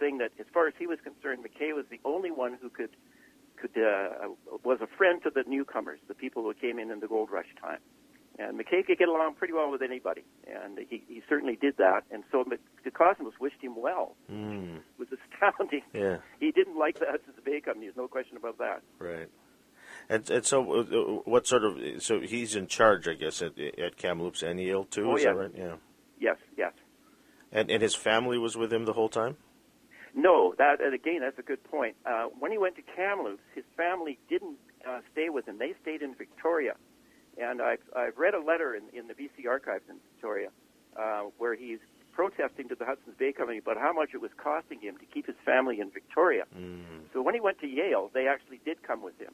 saying 0.00 0.18
that, 0.18 0.32
as 0.40 0.46
far 0.52 0.66
as 0.66 0.74
he 0.78 0.86
was 0.86 0.98
concerned, 1.04 1.44
McKay 1.46 1.72
was 1.74 1.86
the 1.90 2.00
only 2.04 2.30
one 2.30 2.58
who 2.60 2.68
could 2.68 2.90
could 3.60 3.70
uh, 3.80 4.28
was 4.64 4.78
a 4.82 4.88
friend 4.98 5.22
to 5.22 5.30
the 5.30 5.44
newcomers, 5.46 6.00
the 6.08 6.14
people 6.24 6.42
who 6.42 6.52
came 6.54 6.78
in 6.80 6.90
in 6.90 6.98
the 7.00 7.06
gold 7.06 7.30
rush 7.30 7.46
time. 7.62 7.78
And 8.36 8.58
McKay 8.58 8.84
could 8.84 8.98
get 8.98 9.08
along 9.08 9.36
pretty 9.36 9.54
well 9.54 9.70
with 9.70 9.80
anybody, 9.80 10.24
and 10.52 10.76
he, 10.90 11.04
he 11.06 11.22
certainly 11.28 11.54
did 11.54 11.76
that. 11.76 12.02
And 12.10 12.24
so 12.32 12.42
Mc- 12.44 12.58
de 12.82 12.90
Cosmos 12.90 13.34
wished 13.38 13.60
him 13.62 13.76
well. 13.80 14.16
Mm, 14.28 14.78
It 14.78 14.82
was 14.98 15.06
astounding. 15.18 15.82
yeah. 15.94 16.16
He 16.40 16.50
didn't 16.50 16.76
like 16.76 16.98
the 16.98 17.06
Hudson's 17.08 17.38
Bay 17.44 17.60
Company. 17.60 17.86
There's 17.86 17.96
no 17.96 18.08
question 18.08 18.36
about 18.36 18.58
that. 18.58 18.82
Right. 18.98 19.28
And 20.08 20.28
and 20.30 20.44
so 20.44 20.72
uh, 20.72 20.80
uh, 20.80 21.20
what 21.24 21.46
sort 21.46 21.64
of 21.64 22.02
so 22.02 22.20
he's 22.20 22.54
in 22.54 22.66
charge, 22.66 23.08
I 23.08 23.14
guess, 23.14 23.42
at 23.42 23.58
at 23.58 23.96
Kamloops 23.96 24.42
and 24.42 24.60
Yale 24.60 24.84
too. 24.84 25.10
Oh, 25.10 25.16
is 25.16 25.22
yeah. 25.22 25.32
that 25.32 25.38
right? 25.38 25.52
Yeah. 25.56 25.76
Yes, 26.20 26.36
yes. 26.56 26.72
And 27.52 27.70
and 27.70 27.82
his 27.82 27.94
family 27.94 28.38
was 28.38 28.56
with 28.56 28.72
him 28.72 28.84
the 28.84 28.92
whole 28.92 29.08
time. 29.08 29.36
No, 30.14 30.54
that 30.58 30.80
and 30.80 30.94
again, 30.94 31.20
that's 31.20 31.38
a 31.38 31.42
good 31.42 31.62
point. 31.64 31.96
Uh, 32.06 32.26
when 32.38 32.52
he 32.52 32.58
went 32.58 32.76
to 32.76 32.82
Kamloops, 32.82 33.42
his 33.54 33.64
family 33.76 34.18
didn't 34.28 34.58
uh, 34.88 35.00
stay 35.12 35.28
with 35.28 35.46
him. 35.48 35.58
They 35.58 35.74
stayed 35.82 36.02
in 36.02 36.14
Victoria, 36.14 36.74
and 37.38 37.62
I've 37.62 37.82
I've 37.96 38.18
read 38.18 38.34
a 38.34 38.40
letter 38.40 38.74
in, 38.74 38.82
in 38.96 39.08
the 39.08 39.14
BC 39.14 39.48
archives 39.48 39.84
in 39.88 39.96
Victoria 40.12 40.50
uh, 40.96 41.22
where 41.38 41.54
he's 41.54 41.78
protesting 42.12 42.68
to 42.68 42.74
the 42.74 42.84
Hudson's 42.84 43.16
Bay 43.18 43.32
Company 43.32 43.58
about 43.58 43.76
how 43.76 43.92
much 43.92 44.10
it 44.14 44.20
was 44.20 44.30
costing 44.36 44.80
him 44.80 44.96
to 44.98 45.04
keep 45.06 45.26
his 45.26 45.34
family 45.44 45.80
in 45.80 45.90
Victoria. 45.90 46.44
Mm. 46.56 47.10
So 47.12 47.22
when 47.22 47.34
he 47.34 47.40
went 47.40 47.58
to 47.60 47.66
Yale, 47.66 48.10
they 48.14 48.28
actually 48.28 48.60
did 48.64 48.82
come 48.84 49.02
with 49.02 49.18
him 49.18 49.32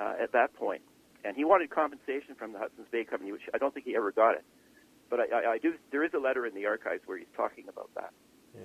uh, 0.00 0.14
at 0.20 0.32
that 0.32 0.54
point, 0.54 0.82
and 1.24 1.36
he 1.36 1.44
wanted 1.44 1.70
compensation 1.70 2.34
from 2.36 2.52
the 2.52 2.58
Hudson's 2.58 2.88
Bay 2.90 3.04
Company, 3.04 3.32
which 3.32 3.42
I 3.52 3.58
don't 3.58 3.74
think 3.74 3.86
he 3.86 3.94
ever 3.96 4.10
got 4.10 4.34
it. 4.34 4.44
But 5.10 5.20
I, 5.20 5.24
I, 5.24 5.52
I 5.52 5.58
do. 5.58 5.74
There 5.90 6.04
is 6.04 6.14
a 6.14 6.18
letter 6.18 6.46
in 6.46 6.54
the 6.54 6.66
archives 6.66 7.02
where 7.06 7.18
he's 7.18 7.26
talking 7.36 7.64
about 7.68 7.90
that. 7.96 8.12
Yeah, 8.54 8.62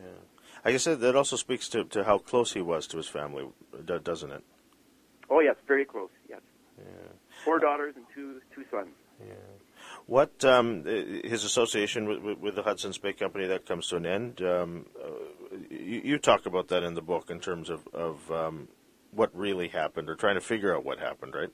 I 0.64 0.72
guess 0.72 0.86
that 0.86 1.00
that 1.02 1.16
also 1.16 1.36
speaks 1.36 1.68
to, 1.70 1.84
to 1.86 2.04
how 2.04 2.18
close 2.18 2.54
he 2.54 2.62
was 2.62 2.88
to 2.88 2.98
his 2.98 3.08
family, 3.08 3.48
doesn't 3.86 4.32
it? 4.32 4.44
Oh 5.30 5.40
yes, 5.40 5.56
very 5.68 5.86
close. 5.86 6.10
Yes. 6.30 6.42
Yeah. 6.78 6.84
Four 7.44 7.60
daughters 7.60 7.96
and 7.96 8.06
two 8.14 8.42
two 8.54 8.64
sons. 8.72 8.90
Yeah. 9.20 9.34
What 10.08 10.46
um, 10.46 10.84
his 10.86 11.44
association 11.44 12.08
with, 12.08 12.22
with, 12.22 12.38
with, 12.40 12.56
the 12.56 12.64
Hudson's 12.64 12.98
Bay 12.98 13.14
Company 13.14 13.48
that 13.48 13.66
comes 13.66 13.88
to 13.88 13.96
an 13.96 14.06
end? 14.06 14.42
Um, 14.42 14.86
uh, 15.04 15.56
you, 15.70 16.02
you, 16.04 16.18
talk 16.20 16.46
about 16.46 16.68
that 16.68 16.84
in 16.84 16.94
the 16.94 17.02
book 17.02 17.32
in 17.32 17.40
terms 17.40 17.70
of, 17.70 17.88
of 17.94 18.32
um, 18.32 18.68
what 19.16 19.36
really 19.36 19.68
happened, 19.68 20.10
or 20.10 20.16
trying 20.16 20.36
to 20.36 20.42
figure 20.42 20.76
out 20.76 20.84
what 20.84 21.00
happened, 21.00 21.34
right? 21.34 21.50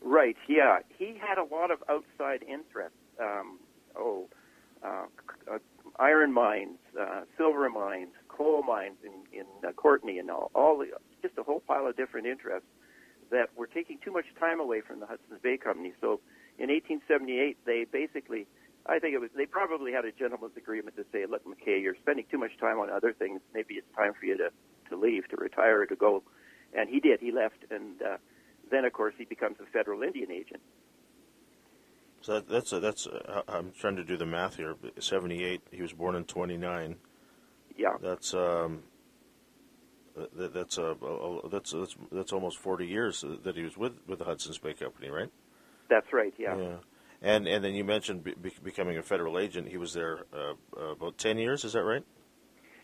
Right. 0.00 0.36
Yeah, 0.48 0.78
he 0.98 1.16
had 1.20 1.38
a 1.38 1.44
lot 1.44 1.70
of 1.70 1.78
outside 1.88 2.42
interests. 2.42 2.98
Um, 3.20 3.58
oh, 3.96 4.28
uh, 4.84 5.04
uh, 5.50 5.58
iron 6.00 6.32
mines, 6.32 6.78
uh, 7.00 7.22
silver 7.36 7.70
mines, 7.70 8.10
coal 8.28 8.62
mines 8.62 8.96
in 9.04 9.12
in 9.38 9.46
uh, 9.66 9.72
Courtenay, 9.72 10.18
and 10.18 10.30
all, 10.30 10.50
all 10.54 10.78
the, 10.78 10.86
just 11.22 11.38
a 11.38 11.42
whole 11.42 11.60
pile 11.60 11.86
of 11.86 11.96
different 11.96 12.26
interests 12.26 12.66
that 13.30 13.48
were 13.56 13.66
taking 13.66 13.98
too 14.04 14.12
much 14.12 14.26
time 14.38 14.60
away 14.60 14.80
from 14.80 15.00
the 15.00 15.06
Hudson's 15.06 15.40
Bay 15.42 15.56
Company. 15.56 15.92
So 16.00 16.20
in 16.58 16.68
1878, 16.68 17.56
they 17.64 17.86
basically, 17.90 18.46
I 18.86 18.98
think 18.98 19.14
it 19.14 19.20
was, 19.20 19.30
they 19.34 19.46
probably 19.46 19.90
had 19.92 20.04
a 20.04 20.12
gentleman's 20.12 20.56
agreement 20.56 20.96
to 20.96 21.04
say, 21.10 21.24
look, 21.26 21.42
McKay, 21.46 21.80
you're 21.82 21.96
spending 21.96 22.26
too 22.30 22.38
much 22.38 22.56
time 22.60 22.78
on 22.78 22.90
other 22.90 23.12
things. 23.12 23.40
Maybe 23.54 23.74
it's 23.74 23.86
time 23.96 24.12
for 24.18 24.26
you 24.26 24.36
to, 24.36 24.50
to 24.90 24.96
leave, 24.96 25.28
to 25.28 25.36
retire, 25.36 25.86
to 25.86 25.96
go. 25.96 26.22
And 26.76 26.88
he 26.88 27.00
did. 27.00 27.20
He 27.20 27.32
left. 27.32 27.64
And 27.70 28.00
uh, 28.02 28.16
then, 28.70 28.84
of 28.84 28.92
course, 28.92 29.14
he 29.18 29.24
becomes 29.24 29.56
a 29.60 29.66
federal 29.66 30.02
Indian 30.02 30.30
agent. 30.30 30.62
So 32.22 32.40
that's 32.40 32.72
a, 32.72 32.80
that's 32.80 33.06
a, 33.06 33.42
I'm 33.48 33.72
trying 33.72 33.96
to 33.96 34.04
do 34.04 34.16
the 34.16 34.26
math 34.26 34.56
here. 34.56 34.76
78. 34.98 35.60
He 35.72 35.82
was 35.82 35.92
born 35.92 36.14
in 36.14 36.24
29. 36.24 36.96
Yeah. 37.76 37.88
That's 38.00 38.34
um. 38.34 38.84
That, 40.14 40.52
that's 40.52 40.76
a, 40.76 40.90
a, 40.90 41.48
that's 41.48 41.72
that's 41.72 41.96
that's 42.12 42.32
almost 42.34 42.58
40 42.58 42.86
years 42.86 43.24
that 43.44 43.56
he 43.56 43.62
was 43.62 43.78
with 43.78 43.94
with 44.06 44.18
the 44.18 44.26
Hudson's 44.26 44.58
Bay 44.58 44.74
Company, 44.74 45.08
right? 45.08 45.30
That's 45.88 46.12
right. 46.12 46.34
Yeah. 46.38 46.56
Yeah. 46.56 46.76
And 47.22 47.48
and 47.48 47.64
then 47.64 47.74
you 47.74 47.82
mentioned 47.82 48.22
be, 48.22 48.34
becoming 48.62 48.98
a 48.98 49.02
federal 49.02 49.38
agent. 49.38 49.68
He 49.68 49.78
was 49.78 49.94
there 49.94 50.26
uh, 50.34 50.84
about 50.84 51.16
10 51.16 51.38
years. 51.38 51.64
Is 51.64 51.72
that 51.72 51.82
right? 51.82 52.04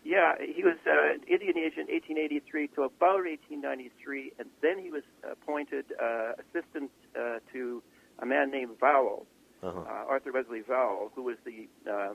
Yeah, 0.03 0.33
he 0.39 0.63
was 0.63 0.77
uh, 0.87 1.19
Indian 1.27 1.57
agent 1.57 1.89
1883 1.91 2.67
to 2.69 2.83
about 2.83 3.25
1893, 3.27 4.33
and 4.39 4.49
then 4.61 4.79
he 4.79 4.89
was 4.89 5.03
appointed 5.29 5.85
uh, 6.01 6.33
assistant 6.39 6.91
uh, 7.19 7.39
to 7.51 7.83
a 8.19 8.25
man 8.25 8.49
named 8.49 8.79
Vowell, 8.79 9.25
uh-huh. 9.61 9.79
uh, 9.79 9.83
Arthur 10.07 10.31
Wesley 10.31 10.61
Vowell, 10.61 11.11
who 11.15 11.23
was 11.23 11.37
the 11.43 11.67
uh, 11.89 12.13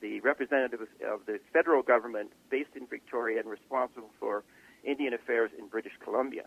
the 0.00 0.20
representative 0.20 0.80
of 0.80 1.24
the 1.26 1.38
federal 1.52 1.82
government 1.82 2.30
based 2.50 2.76
in 2.76 2.86
Victoria 2.86 3.40
and 3.40 3.48
responsible 3.48 4.10
for 4.18 4.44
Indian 4.84 5.14
affairs 5.14 5.50
in 5.58 5.66
British 5.66 5.92
Columbia. 6.02 6.44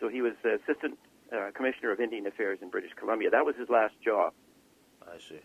So 0.00 0.08
he 0.08 0.22
was 0.22 0.34
assistant 0.44 0.98
uh, 1.32 1.50
Commissioner 1.54 1.92
of 1.92 2.00
Indian 2.00 2.26
Affairs 2.26 2.58
in 2.62 2.68
British 2.68 2.92
Columbia. 2.94 3.30
That 3.30 3.44
was 3.46 3.56
his 3.56 3.68
last 3.68 3.94
job. 4.04 4.32
I 5.02 5.18
see. 5.18 5.40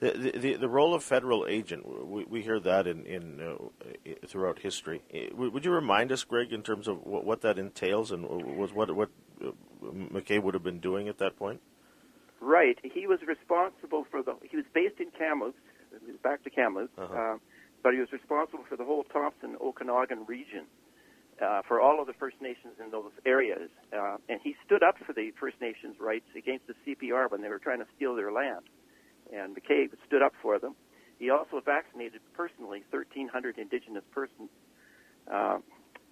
The, 0.00 0.32
the, 0.34 0.54
the 0.54 0.68
role 0.68 0.94
of 0.94 1.04
federal 1.04 1.46
agent, 1.46 1.86
we, 2.06 2.24
we 2.24 2.40
hear 2.40 2.58
that 2.58 2.86
in, 2.86 3.04
in 3.04 3.38
uh, 3.38 4.12
throughout 4.26 4.60
history. 4.60 5.02
Would 5.34 5.64
you 5.64 5.72
remind 5.72 6.10
us, 6.10 6.24
Greg, 6.24 6.54
in 6.54 6.62
terms 6.62 6.88
of 6.88 7.04
what, 7.04 7.24
what 7.26 7.42
that 7.42 7.58
entails 7.58 8.10
and 8.10 8.26
was 8.26 8.72
what 8.72 8.90
what 8.96 9.10
uh, 9.44 9.50
McKay 9.84 10.42
would 10.42 10.54
have 10.54 10.62
been 10.62 10.80
doing 10.80 11.08
at 11.08 11.18
that 11.18 11.36
point? 11.36 11.60
Right. 12.40 12.78
He 12.82 13.06
was 13.06 13.18
responsible 13.26 14.06
for 14.10 14.22
the. 14.22 14.36
He 14.50 14.56
was 14.56 14.64
based 14.72 15.00
in 15.00 15.10
Kamloops. 15.10 15.58
He 15.90 16.12
was 16.12 16.20
back 16.22 16.44
to 16.44 16.50
Kamloops, 16.50 16.96
uh-huh. 16.96 17.14
uh, 17.14 17.36
but 17.82 17.92
he 17.92 18.00
was 18.00 18.10
responsible 18.10 18.64
for 18.68 18.76
the 18.76 18.84
whole 18.84 19.04
Thompson 19.04 19.56
Okanagan 19.60 20.24
region 20.26 20.64
uh, 21.42 21.60
for 21.68 21.80
all 21.80 22.00
of 22.00 22.06
the 22.06 22.14
First 22.14 22.36
Nations 22.40 22.74
in 22.82 22.90
those 22.90 23.12
areas. 23.26 23.68
Uh, 23.92 24.16
and 24.30 24.40
he 24.42 24.56
stood 24.64 24.82
up 24.82 24.96
for 25.04 25.12
the 25.12 25.30
First 25.38 25.60
Nations 25.60 25.96
rights 26.00 26.28
against 26.34 26.64
the 26.66 26.74
CPR 26.86 27.30
when 27.30 27.42
they 27.42 27.48
were 27.48 27.58
trying 27.58 27.80
to 27.80 27.86
steal 27.96 28.14
their 28.14 28.32
land. 28.32 28.64
And 29.32 29.56
McKay 29.56 29.88
stood 30.06 30.22
up 30.22 30.32
for 30.42 30.58
them. 30.58 30.74
He 31.18 31.30
also 31.30 31.60
vaccinated 31.64 32.20
personally 32.34 32.82
1,300 32.90 33.58
Indigenous 33.58 34.04
persons 34.12 34.48
uh, 35.30 35.58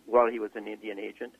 while 0.07 0.31
he 0.31 0.38
was 0.38 0.50
an 0.54 0.68
Indian 0.68 0.98
agent. 0.98 1.33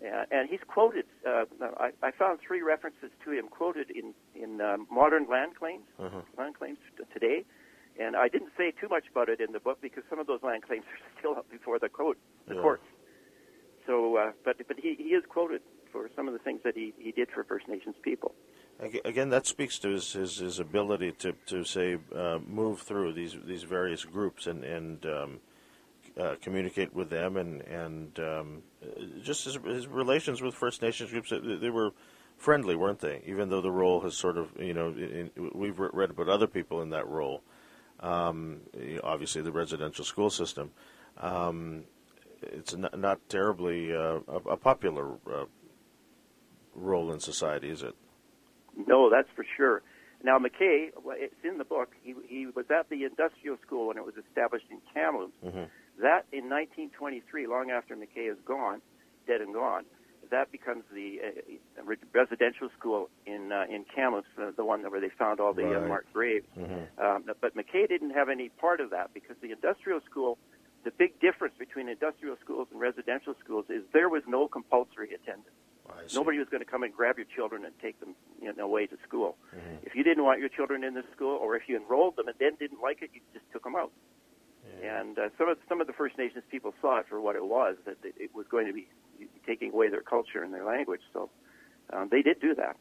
Uh, 0.00 0.24
and 0.30 0.48
he's 0.48 0.60
quoted. 0.68 1.04
Uh, 1.26 1.44
I, 1.76 1.90
I, 2.02 2.12
found 2.12 2.38
three 2.46 2.62
references 2.62 3.10
to 3.24 3.32
him 3.32 3.48
quoted 3.48 3.90
in 3.90 4.14
in 4.40 4.60
um, 4.60 4.86
modern 4.92 5.26
land 5.28 5.56
claims, 5.56 5.82
uh-huh. 5.98 6.20
land 6.38 6.54
claims 6.56 6.78
today. 7.12 7.44
And 7.98 8.14
I 8.14 8.28
didn't 8.28 8.52
say 8.56 8.70
too 8.70 8.88
much 8.88 9.06
about 9.10 9.28
it 9.28 9.40
in 9.40 9.50
the 9.50 9.58
book 9.58 9.78
because 9.82 10.04
some 10.08 10.20
of 10.20 10.28
those 10.28 10.40
land 10.44 10.62
claims 10.62 10.84
are 10.92 11.18
still 11.18 11.32
up 11.32 11.50
before 11.50 11.80
the 11.80 11.88
court, 11.88 12.16
the 12.46 12.54
yeah. 12.54 12.62
courts. 12.62 12.84
So, 13.88 14.16
uh, 14.16 14.30
but 14.44 14.56
but 14.68 14.78
he, 14.78 14.94
he 14.96 15.14
is 15.18 15.24
quoted 15.28 15.62
for 15.90 16.08
some 16.14 16.28
of 16.28 16.32
the 16.32 16.38
things 16.38 16.60
that 16.62 16.76
he, 16.76 16.94
he 16.96 17.10
did 17.10 17.28
for 17.34 17.42
First 17.42 17.66
Nations 17.66 17.96
people. 18.00 18.34
Again, 18.80 19.30
that 19.30 19.46
speaks 19.46 19.78
to 19.80 19.90
his 19.90 20.12
his, 20.12 20.36
his 20.38 20.60
ability 20.60 21.12
to 21.12 21.32
to 21.46 21.64
say 21.64 21.98
uh, 22.14 22.38
move 22.46 22.80
through 22.80 23.12
these 23.12 23.36
these 23.44 23.64
various 23.64 24.04
groups 24.04 24.46
and 24.46 24.62
and 24.62 25.04
um, 25.06 25.40
uh, 26.18 26.36
communicate 26.40 26.94
with 26.94 27.10
them 27.10 27.36
and 27.36 27.62
and 27.62 28.18
um, 28.20 28.62
just 29.22 29.44
his, 29.44 29.58
his 29.64 29.88
relations 29.88 30.40
with 30.40 30.54
First 30.54 30.80
Nations 30.80 31.10
groups. 31.10 31.30
They 31.30 31.70
were 31.70 31.92
friendly, 32.36 32.76
weren't 32.76 33.00
they? 33.00 33.20
Even 33.26 33.48
though 33.48 33.60
the 33.60 33.70
role 33.70 34.00
has 34.02 34.16
sort 34.16 34.38
of 34.38 34.52
you 34.60 34.74
know 34.74 34.90
in, 34.90 35.30
we've 35.54 35.78
read 35.78 36.10
about 36.10 36.28
other 36.28 36.46
people 36.46 36.80
in 36.80 36.90
that 36.90 37.08
role. 37.08 37.42
Um, 38.00 38.60
obviously, 39.02 39.42
the 39.42 39.50
residential 39.52 40.04
school 40.04 40.30
system. 40.30 40.70
Um, 41.16 41.82
it's 42.42 42.76
not, 42.76 42.96
not 42.98 43.28
terribly 43.28 43.92
uh, 43.92 44.20
a, 44.28 44.36
a, 44.50 44.56
popular 44.56 45.14
uh, 45.26 45.46
role 46.76 47.10
in 47.12 47.18
society, 47.18 47.68
is 47.68 47.82
it? 47.82 47.96
No, 48.86 49.10
that's 49.10 49.28
for 49.34 49.44
sure. 49.56 49.82
Now, 50.22 50.38
McKay, 50.38 50.90
it's 51.14 51.34
in 51.44 51.58
the 51.58 51.64
book. 51.64 51.90
He, 52.02 52.14
he 52.26 52.46
was 52.46 52.66
at 52.70 52.88
the 52.88 53.04
industrial 53.04 53.56
school 53.64 53.88
when 53.88 53.96
it 53.96 54.04
was 54.04 54.14
established 54.16 54.66
in 54.70 54.78
Kamloops. 54.92 55.32
Mm-hmm. 55.44 55.64
That 56.02 56.26
in 56.32 56.50
1923, 56.50 57.46
long 57.46 57.70
after 57.70 57.96
McKay 57.96 58.30
is 58.30 58.38
gone, 58.44 58.80
dead 59.26 59.40
and 59.40 59.54
gone, 59.54 59.84
that 60.30 60.52
becomes 60.52 60.82
the 60.92 61.18
uh, 61.24 61.94
residential 62.12 62.68
school 62.78 63.08
in 63.26 63.50
uh, 63.52 63.64
in 63.70 63.84
Kamloops, 63.94 64.28
uh, 64.40 64.50
the 64.56 64.64
one 64.64 64.82
where 64.82 65.00
they 65.00 65.08
found 65.08 65.40
all 65.40 65.54
the 65.54 65.64
right. 65.64 65.84
uh, 65.84 65.88
marked 65.88 66.12
graves. 66.12 66.46
Mm-hmm. 66.58 67.00
Um, 67.02 67.24
but 67.40 67.56
McKay 67.56 67.88
didn't 67.88 68.10
have 68.10 68.28
any 68.28 68.48
part 68.48 68.80
of 68.80 68.90
that 68.90 69.14
because 69.14 69.36
the 69.40 69.52
industrial 69.52 70.00
school 70.08 70.36
the 70.84 70.90
big 70.90 71.18
difference 71.20 71.54
between 71.58 71.88
industrial 71.88 72.36
schools 72.42 72.68
and 72.70 72.80
residential 72.80 73.34
schools 73.42 73.66
is 73.68 73.82
there 73.92 74.08
was 74.08 74.22
no 74.26 74.48
compulsory 74.48 75.12
attendance. 75.12 75.54
Nobody 76.14 76.38
was 76.38 76.48
going 76.48 76.62
to 76.62 76.70
come 76.70 76.82
and 76.82 76.94
grab 76.94 77.16
your 77.18 77.26
children 77.26 77.64
and 77.64 77.74
take 77.80 78.00
them 78.00 78.14
you 78.40 78.52
know, 78.54 78.64
away 78.64 78.86
to 78.86 78.96
school. 79.06 79.36
Mm-hmm. 79.54 79.76
If 79.82 79.94
you 79.94 80.02
didn't 80.02 80.24
want 80.24 80.40
your 80.40 80.48
children 80.48 80.84
in 80.84 80.94
the 80.94 81.04
school, 81.14 81.36
or 81.36 81.56
if 81.56 81.68
you 81.68 81.76
enrolled 81.76 82.16
them 82.16 82.28
and 82.28 82.36
then 82.38 82.56
didn't 82.58 82.80
like 82.80 83.02
it, 83.02 83.10
you 83.12 83.20
just 83.32 83.44
took 83.52 83.64
them 83.64 83.76
out. 83.76 83.92
Yeah. 84.82 85.00
And 85.00 85.18
uh, 85.18 85.28
some 85.38 85.48
of 85.48 85.58
some 85.68 85.80
of 85.80 85.86
the 85.86 85.92
First 85.92 86.18
Nations 86.18 86.44
people 86.50 86.74
saw 86.80 86.98
it 86.98 87.06
for 87.08 87.20
what 87.20 87.36
it 87.36 87.44
was 87.44 87.76
that 87.84 87.96
it 88.02 88.34
was 88.34 88.46
going 88.50 88.66
to 88.66 88.72
be 88.72 88.88
taking 89.46 89.72
away 89.72 89.88
their 89.88 90.02
culture 90.02 90.42
and 90.42 90.52
their 90.52 90.64
language. 90.64 91.00
So 91.12 91.30
um, 91.92 92.08
they 92.10 92.22
did 92.22 92.40
do 92.40 92.54
that. 92.54 92.76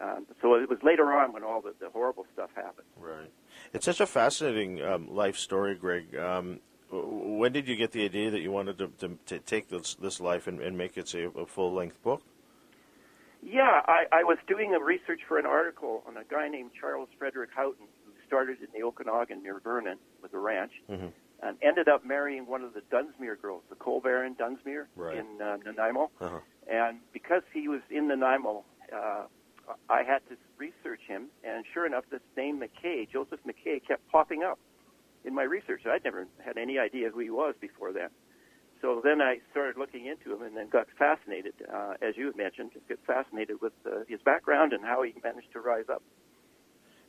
Um, 0.00 0.26
so 0.42 0.54
it 0.54 0.68
was 0.68 0.78
later 0.82 1.12
on 1.12 1.32
when 1.32 1.44
all 1.44 1.60
the, 1.60 1.74
the 1.80 1.88
horrible 1.90 2.26
stuff 2.32 2.50
happened. 2.54 2.86
Right. 2.98 3.30
It's 3.72 3.84
such 3.84 4.00
a 4.00 4.06
fascinating 4.06 4.82
um, 4.82 5.14
life 5.14 5.36
story, 5.36 5.74
Greg. 5.74 6.16
Um, 6.16 6.60
when 6.90 7.52
did 7.52 7.68
you 7.68 7.76
get 7.76 7.92
the 7.92 8.04
idea 8.04 8.30
that 8.30 8.40
you 8.40 8.52
wanted 8.52 8.78
to, 8.78 8.88
to, 8.98 9.18
to 9.26 9.38
take 9.40 9.68
this 9.68 9.94
this 9.94 10.20
life 10.20 10.46
and, 10.46 10.60
and 10.60 10.78
make 10.78 10.96
it 10.96 11.08
say 11.08 11.28
a 11.36 11.46
full 11.46 11.72
length 11.72 12.02
book? 12.02 12.22
Yeah, 13.44 13.82
I, 13.86 14.04
I 14.10 14.24
was 14.24 14.38
doing 14.48 14.74
a 14.74 14.82
research 14.82 15.20
for 15.28 15.38
an 15.38 15.44
article 15.44 16.02
on 16.08 16.16
a 16.16 16.24
guy 16.24 16.48
named 16.48 16.70
Charles 16.78 17.08
Frederick 17.18 17.50
Houghton 17.54 17.86
who 18.04 18.12
started 18.26 18.58
in 18.60 18.68
the 18.74 18.84
Okanagan 18.84 19.42
near 19.42 19.60
Vernon 19.60 19.98
with 20.22 20.32
a 20.32 20.38
ranch 20.38 20.72
mm-hmm. 20.90 21.08
and 21.42 21.56
ended 21.62 21.88
up 21.88 22.06
marrying 22.06 22.46
one 22.46 22.62
of 22.62 22.72
the 22.72 22.80
Dunsmuir 22.90 23.40
girls, 23.40 23.62
the 23.68 23.76
coal 23.76 24.00
baron 24.00 24.34
Dunsmuir 24.34 24.86
right. 24.96 25.18
in 25.18 25.42
uh, 25.42 25.58
Nanaimo. 25.64 26.10
Uh-huh. 26.20 26.38
And 26.70 27.00
because 27.12 27.42
he 27.52 27.68
was 27.68 27.82
in 27.90 28.08
Nanaimo, 28.08 28.64
uh, 28.94 29.24
I 29.90 30.02
had 30.02 30.20
to 30.30 30.36
research 30.56 31.00
him, 31.06 31.26
and 31.42 31.64
sure 31.72 31.86
enough, 31.86 32.04
this 32.10 32.20
name 32.36 32.60
McKay, 32.60 33.10
Joseph 33.10 33.40
McKay, 33.46 33.86
kept 33.86 34.08
popping 34.10 34.42
up 34.42 34.58
in 35.24 35.34
my 35.34 35.42
research. 35.42 35.82
I'd 35.86 36.04
never 36.04 36.26
had 36.44 36.56
any 36.58 36.78
idea 36.78 37.10
who 37.10 37.20
he 37.20 37.30
was 37.30 37.54
before 37.60 37.92
then. 37.92 38.08
So 38.84 39.00
then 39.02 39.22
I 39.22 39.38
started 39.50 39.78
looking 39.78 40.04
into 40.04 40.30
him 40.34 40.42
and 40.42 40.54
then 40.54 40.68
got 40.68 40.86
fascinated, 40.98 41.54
uh, 41.72 41.94
as 42.02 42.18
you 42.18 42.34
mentioned, 42.36 42.72
just 42.74 42.86
got 42.86 42.98
fascinated 43.06 43.62
with 43.62 43.72
uh, 43.86 44.00
his 44.06 44.20
background 44.20 44.74
and 44.74 44.84
how 44.84 45.02
he 45.02 45.14
managed 45.24 45.50
to 45.54 45.60
rise 45.60 45.86
up. 45.90 46.02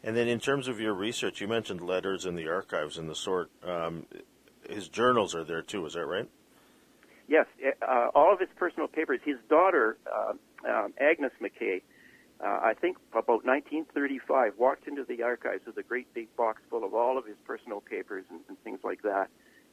And 0.01 0.15
then, 0.15 0.29
in 0.29 0.39
terms 0.39 0.69
of 0.69 0.79
your 0.79 0.93
research, 0.93 1.41
you 1.41 1.49
mentioned 1.49 1.81
letters 1.81 2.25
in 2.25 2.35
the 2.35 2.47
archives 2.47 2.97
and 2.97 3.09
the 3.09 3.15
sort. 3.15 3.49
Um, 3.61 4.05
his 4.69 4.88
journals 4.88 5.35
are 5.35 5.43
there 5.43 5.61
too. 5.61 5.85
Is 5.85 5.95
that 5.95 6.05
right? 6.05 6.29
Yes, 7.27 7.45
uh, 7.85 8.07
all 8.15 8.31
of 8.31 8.39
his 8.39 8.49
personal 8.55 8.88
papers. 8.88 9.19
His 9.25 9.38
daughter, 9.49 9.97
uh, 10.09 10.31
um, 10.69 10.93
Agnes 10.97 11.33
McKay, 11.41 11.81
uh, 12.39 12.45
I 12.63 12.73
think 12.79 12.95
about 13.11 13.43
1935, 13.43 14.53
walked 14.57 14.88
into 14.88 15.03
the 15.03 15.23
archives 15.23 15.65
with 15.65 15.75
a 15.75 15.83
great 15.83 16.13
big 16.13 16.33
box 16.38 16.61
full 16.69 16.85
of 16.85 16.93
all 16.93 17.17
of 17.17 17.25
his 17.25 17.35
personal 17.45 17.81
papers 17.81 18.23
and, 18.29 18.39
and 18.47 18.57
things 18.63 18.79
like 18.81 19.01
that, 19.01 19.27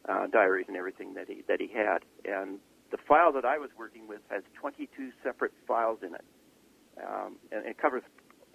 uh, 0.08 0.26
diaries 0.26 0.66
and 0.68 0.76
everything 0.76 1.14
that 1.14 1.28
he 1.28 1.42
that 1.48 1.60
he 1.60 1.68
had. 1.68 2.04
And 2.24 2.58
the 2.90 2.98
file 2.98 3.32
that 3.32 3.44
I 3.44 3.58
was 3.58 3.70
working 3.78 4.06
with 4.08 4.20
has 4.30 4.42
22 4.60 5.10
separate 5.22 5.52
files 5.66 5.98
in 6.02 6.14
it, 6.14 6.24
um, 7.02 7.36
and 7.50 7.66
it 7.66 7.78
covers 7.78 8.02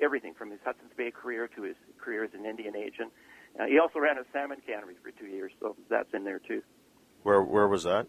everything 0.02 0.34
from 0.34 0.52
his 0.52 0.60
Hudson's 0.64 0.92
Bay 0.96 1.12
career 1.12 1.48
to 1.56 1.64
his 1.64 1.76
career 1.98 2.24
as 2.24 2.34
an 2.34 2.46
Indian 2.46 2.76
agent. 2.76 3.12
Uh, 3.60 3.66
he 3.66 3.80
also 3.80 4.00
ran 4.00 4.18
a 4.18 4.24
salmon 4.32 4.60
cannery 4.66 4.96
for 5.02 5.12
two 5.12 5.26
years, 5.26 5.52
so 5.60 5.76
that's 5.90 6.14
in 6.14 6.24
there 6.24 6.40
too. 6.40 6.62
Where 7.24 7.42
where 7.42 7.68
was 7.68 7.84
that? 7.84 8.08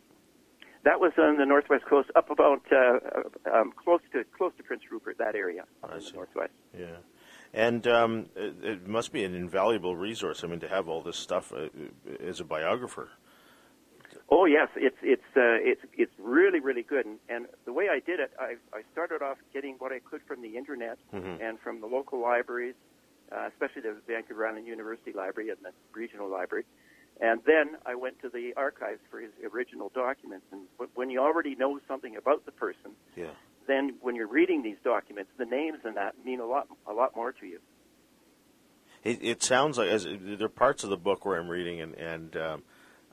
That 0.85 1.01
was 1.01 1.13
on 1.19 1.39
the 1.39 1.47
northwest 1.47 1.85
coast, 1.87 2.09
up 2.15 2.31
about 2.31 2.63
uh, 2.71 3.53
um, 3.53 3.73
close 3.73 4.01
to 4.13 4.25
close 4.37 4.53
to 4.59 4.63
Prince 4.63 4.83
Rupert, 4.91 5.19
that 5.19 5.35
area 5.35 5.65
in 5.83 5.99
the 5.99 6.11
northwest. 6.15 6.53
Yeah, 6.77 6.99
and 7.53 7.87
um, 7.87 8.27
it, 8.37 8.55
it, 8.63 8.87
must 8.87 9.13
be 9.13 9.25
an 9.25 9.35
invaluable 9.35 9.97
resource. 9.97 10.45
I 10.45 10.47
mean, 10.47 10.61
to 10.61 10.69
have 10.69 10.89
all 10.89 11.03
this 11.03 11.17
stuff 11.17 11.53
uh, 11.53 11.69
as 12.25 12.41
a 12.41 12.45
biographer. 12.45 13.09
Oh 14.31 14.45
yes, 14.45 14.69
it's 14.77 14.97
it's 15.03 15.23
uh, 15.37 15.57
it's 15.61 15.81
it's 15.97 16.13
really 16.19 16.61
really 16.61 16.83
good. 16.83 17.07
And, 17.07 17.19
and 17.29 17.47
the 17.65 17.73
way 17.73 17.89
I 17.91 18.01
did 18.01 18.21
it, 18.21 18.33
I 18.39 18.57
I 18.73 18.83
started 18.93 19.23
off 19.23 19.39
getting 19.55 19.77
what 19.79 19.93
I 19.93 20.01
could 20.01 20.21
from 20.27 20.43
the 20.43 20.57
internet 20.57 20.99
mm-hmm. 21.15 21.43
and 21.43 21.59
from 21.61 21.81
the 21.81 21.87
local 21.87 22.21
libraries, 22.21 22.75
uh, 23.33 23.49
especially 23.49 23.83
the 23.83 23.97
Vancouver 24.07 24.47
Island 24.47 24.67
University 24.67 25.13
Library 25.13 25.51
and 25.51 25.59
the 25.63 25.73
regional 25.95 26.31
library. 26.31 26.65
And 27.21 27.41
then 27.47 27.77
I 27.85 27.95
went 27.95 28.21
to 28.23 28.29
the 28.29 28.53
archives 28.57 29.01
for 29.11 29.21
his 29.21 29.33
original 29.53 29.91
documents. 29.95 30.47
And 30.53 30.63
when 30.95 31.11
you 31.11 31.21
already 31.21 31.57
know 31.57 31.81
something 31.89 32.17
about 32.17 32.47
the 32.47 32.53
person, 32.53 32.93
yeah. 33.17 33.31
then 33.67 33.97
when 34.01 34.15
you're 34.15 34.29
reading 34.29 34.63
these 34.63 34.77
documents, 34.85 35.31
the 35.37 35.45
names 35.45 35.79
and 35.85 35.97
that 35.97 36.15
mean 36.25 36.39
a 36.39 36.47
lot, 36.47 36.69
a 36.87 36.93
lot 36.93 37.17
more 37.17 37.33
to 37.33 37.47
you. 37.47 37.59
It, 39.03 39.19
it 39.23 39.43
sounds 39.43 39.79
like 39.79 39.89
as 39.89 40.05
there 40.05 40.47
are 40.47 40.49
parts 40.49 40.85
of 40.85 40.91
the 40.91 40.97
book 40.97 41.25
where 41.25 41.41
I'm 41.41 41.49
reading, 41.49 41.81
and, 41.81 41.95
and 41.95 42.37
um, 42.37 42.63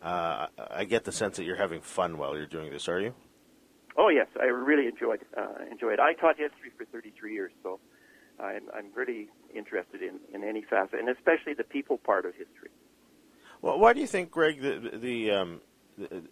uh, 0.06 0.48
I 0.72 0.86
get 0.86 1.04
the 1.04 1.12
sense 1.12 1.38
that 1.38 1.44
you're 1.44 1.56
having 1.56 1.82
fun 1.82 2.18
while 2.18 2.38
you're 2.38 2.46
doing 2.46 2.72
this. 2.72 2.88
Are 2.88 3.00
you? 3.00 3.14
Oh 3.98 4.10
yes, 4.10 4.28
I 4.40 4.46
really 4.46 4.88
enjoyed 4.88 5.22
uh, 5.38 5.66
enjoyed. 5.72 6.00
I 6.00 6.14
taught 6.14 6.38
history 6.38 6.72
for 6.78 6.86
33 6.86 7.34
years, 7.34 7.52
so 7.64 7.80
I'm, 8.40 8.64
I'm 8.76 8.88
really 8.94 9.30
interested 9.56 10.02
in, 10.02 10.20
in 10.34 10.48
any 10.48 10.62
facet, 10.62 11.00
and 11.00 11.10
especially 11.10 11.54
the 11.54 11.64
people 11.64 11.98
part 11.98 12.26
of 12.26 12.34
history. 12.34 12.70
Well, 13.62 13.80
why 13.80 13.94
do 13.94 14.02
you 14.02 14.08
think, 14.08 14.32
Greg, 14.32 14.62
the, 14.62 14.98
the 14.98 15.32
um, 15.32 15.62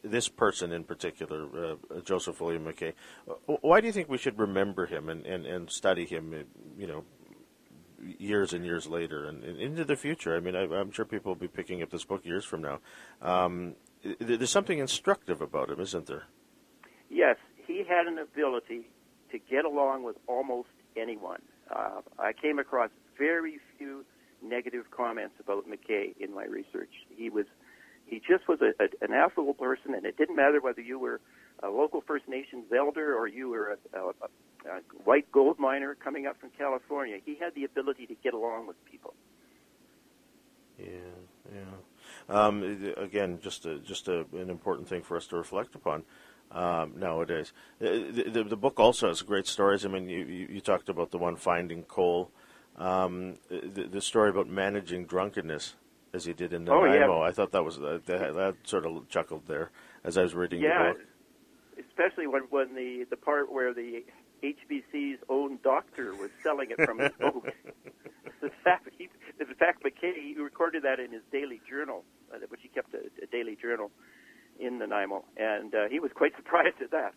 this 0.04 0.28
person 0.28 0.72
in 0.72 0.84
particular, 0.84 1.48
uh, 1.72 2.02
Joseph 2.02 2.42
William 2.42 2.66
McKay, 2.66 2.94
why 3.46 3.80
do 3.80 3.88
you 3.88 3.94
think 3.94 4.10
we 4.10 4.18
should 4.18 4.38
remember 4.38 4.86
him 4.86 5.10
and, 5.10 5.26
and, 5.26 5.46
and 5.46 5.72
study 5.72 6.06
him, 6.06 6.34
uh, 6.34 6.44
you 6.78 6.88
know, 6.88 7.06
years 8.20 8.54
and 8.54 8.66
years 8.66 8.88
later 8.88 9.26
and, 9.26 9.44
and 9.44 9.60
into 9.60 9.84
the 9.84 9.96
future? 9.96 10.36
I 10.36 10.40
mean, 10.40 10.56
I, 10.56 10.64
am 10.64 10.92
sure 10.92 11.06
people 11.06 11.32
will 11.32 11.40
be 11.40 11.48
picking 11.48 11.82
up 11.82 11.90
this 11.90 12.06
book 12.06 12.26
years 12.26 12.46
from 12.46 12.62
now. 12.62 12.80
Um, 13.22 13.76
there's 14.20 14.50
something 14.50 14.80
instructive 14.80 15.42
about 15.42 15.70
him, 15.70 15.80
isn't 15.80 16.08
there? 16.08 16.24
Yes, 17.10 17.38
he 17.66 17.84
had 17.88 18.08
an 18.08 18.18
ability 18.18 18.90
to 19.32 19.40
get 19.40 19.66
along 19.66 20.04
with 20.04 20.18
almost 20.28 20.70
anyone. 20.98 21.42
Uh, 21.74 22.02
I 22.20 22.34
came 22.34 22.60
across 22.60 22.90
very 23.18 23.60
few 23.78 24.06
negative 24.42 24.92
comments 24.92 25.36
about 25.40 25.66
McKay 25.68 26.16
in 26.20 26.34
my 26.34 26.46
research. 26.46 26.92
He 27.16 27.30
was, 27.30 27.46
he 28.06 28.20
just 28.20 28.48
was 28.48 28.60
a, 28.62 28.72
a, 28.84 28.88
an 29.02 29.14
affable 29.14 29.54
person, 29.54 29.94
and 29.96 30.06
it 30.06 30.18
didn't 30.18 30.36
matter 30.36 30.60
whether 30.60 30.82
you 30.82 31.00
were 31.00 31.22
a 31.62 31.70
local 31.70 32.02
First 32.02 32.28
Nations 32.28 32.66
elder 32.76 33.16
or 33.16 33.28
you 33.28 33.50
were 33.50 33.78
a, 33.94 33.98
a, 33.98 34.12
a 34.66 34.82
white 35.04 35.32
gold 35.32 35.60
miner 35.60 35.96
coming 35.96 36.26
up 36.28 36.40
from 36.40 36.50
California. 36.58 37.18
He 37.26 37.36
had 37.36 37.56
the 37.56 37.64
ability 37.64 38.08
to 38.08 38.16
get 38.16 38.34
along 38.34 38.68
with 38.68 38.84
people. 38.86 39.14
Yeah, 40.80 40.88
yeah. 41.54 41.62
Um, 42.30 42.94
again, 42.98 43.40
just 43.42 43.66
a, 43.66 43.80
just 43.80 44.08
a, 44.08 44.26
an 44.34 44.50
important 44.50 44.88
thing 44.88 45.02
for 45.02 45.18
us 45.18 45.28
to 45.28 45.36
reflect 45.36 45.76
upon 45.76 46.04
um, 46.52 46.94
nowadays. 46.98 47.52
The, 47.80 48.30
the, 48.32 48.44
the, 48.44 48.56
book 48.56 48.80
also 48.80 49.08
has 49.08 49.22
great 49.22 49.48
stories. 49.48 49.86
I 49.86 49.90
mean, 49.90 50.10
you, 50.10 50.26
you, 50.26 50.62
talked 50.62 50.90
about 50.90 51.12
the 51.12 51.18
one 51.18 51.36
finding 51.36 51.84
coal 51.84 52.32
um, 52.78 53.38
the, 53.50 53.84
the, 53.84 54.02
story 54.02 54.30
about 54.30 54.48
managing 54.48 55.06
drunkenness 55.06 55.76
as 56.14 56.26
he 56.26 56.34
did 56.34 56.54
in 56.54 56.68
oh, 56.70 56.86
Nanaimo. 56.86 57.22
Yeah. 57.22 57.28
I 57.28 57.32
thought 57.32 57.52
that 57.52 57.64
was 57.64 57.78
that, 57.78 58.06
that, 58.06 58.56
sort 58.64 58.86
of 58.86 59.08
chuckled 59.10 59.48
there 59.48 59.72
as 60.04 60.18
I 60.18 60.24
was 60.24 60.34
reading 60.34 60.62
yeah, 60.62 60.88
the 60.88 60.94
book. 60.94 61.02
Especially 61.80 62.28
when 62.28 62.44
when 62.50 62.76
the 62.76 63.06
the 63.10 63.18
part 63.18 63.52
where 63.52 63.74
the 63.74 64.04
HBC's 64.44 65.20
own 65.30 65.60
doctor 65.64 66.14
was 66.16 66.30
selling 66.44 66.72
it 66.72 66.84
from 66.86 67.00
his 67.00 67.12
boat. 67.20 67.48
the 68.42 68.50
fact, 68.64 68.90
he, 68.98 69.10
the 69.40 69.46
fact 69.56 69.84
McKay 69.84 70.14
he 70.16 70.36
recorded 70.38 70.84
that 70.84 71.00
in 71.00 71.12
his 71.12 71.22
daily 71.32 71.62
journal, 71.68 72.04
uh, 72.34 72.38
which 72.50 72.60
he 72.62 72.68
kept 72.68 72.94
a, 72.94 73.00
a 73.24 73.28
daily 73.28 73.56
journal 73.56 73.90
in 74.60 74.80
the 74.80 74.88
Nanaimo, 74.88 75.24
and 75.38 75.74
uh, 75.74 75.88
he 75.90 76.00
was 76.00 76.12
quite 76.14 76.36
surprised 76.36 76.82
at 76.82 76.92
that. 76.92 77.14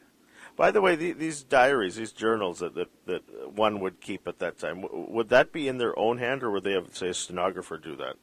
By 0.54 0.70
the 0.70 0.80
way, 0.80 0.96
the, 0.96 1.12
these 1.12 1.42
diaries, 1.42 1.96
these 1.96 2.12
journals 2.12 2.60
that, 2.60 2.74
that, 2.74 2.88
that 3.06 3.52
one 3.52 3.80
would 3.80 4.00
keep 4.00 4.26
at 4.26 4.38
that 4.38 4.58
time, 4.58 4.84
would 4.90 5.28
that 5.28 5.52
be 5.52 5.68
in 5.68 5.78
their 5.78 5.98
own 5.98 6.18
hand, 6.18 6.42
or 6.42 6.50
would 6.50 6.64
they 6.64 6.72
have, 6.72 6.96
say, 6.96 7.08
a 7.08 7.14
stenographer 7.14 7.76
do 7.76 7.96
that? 7.96 8.14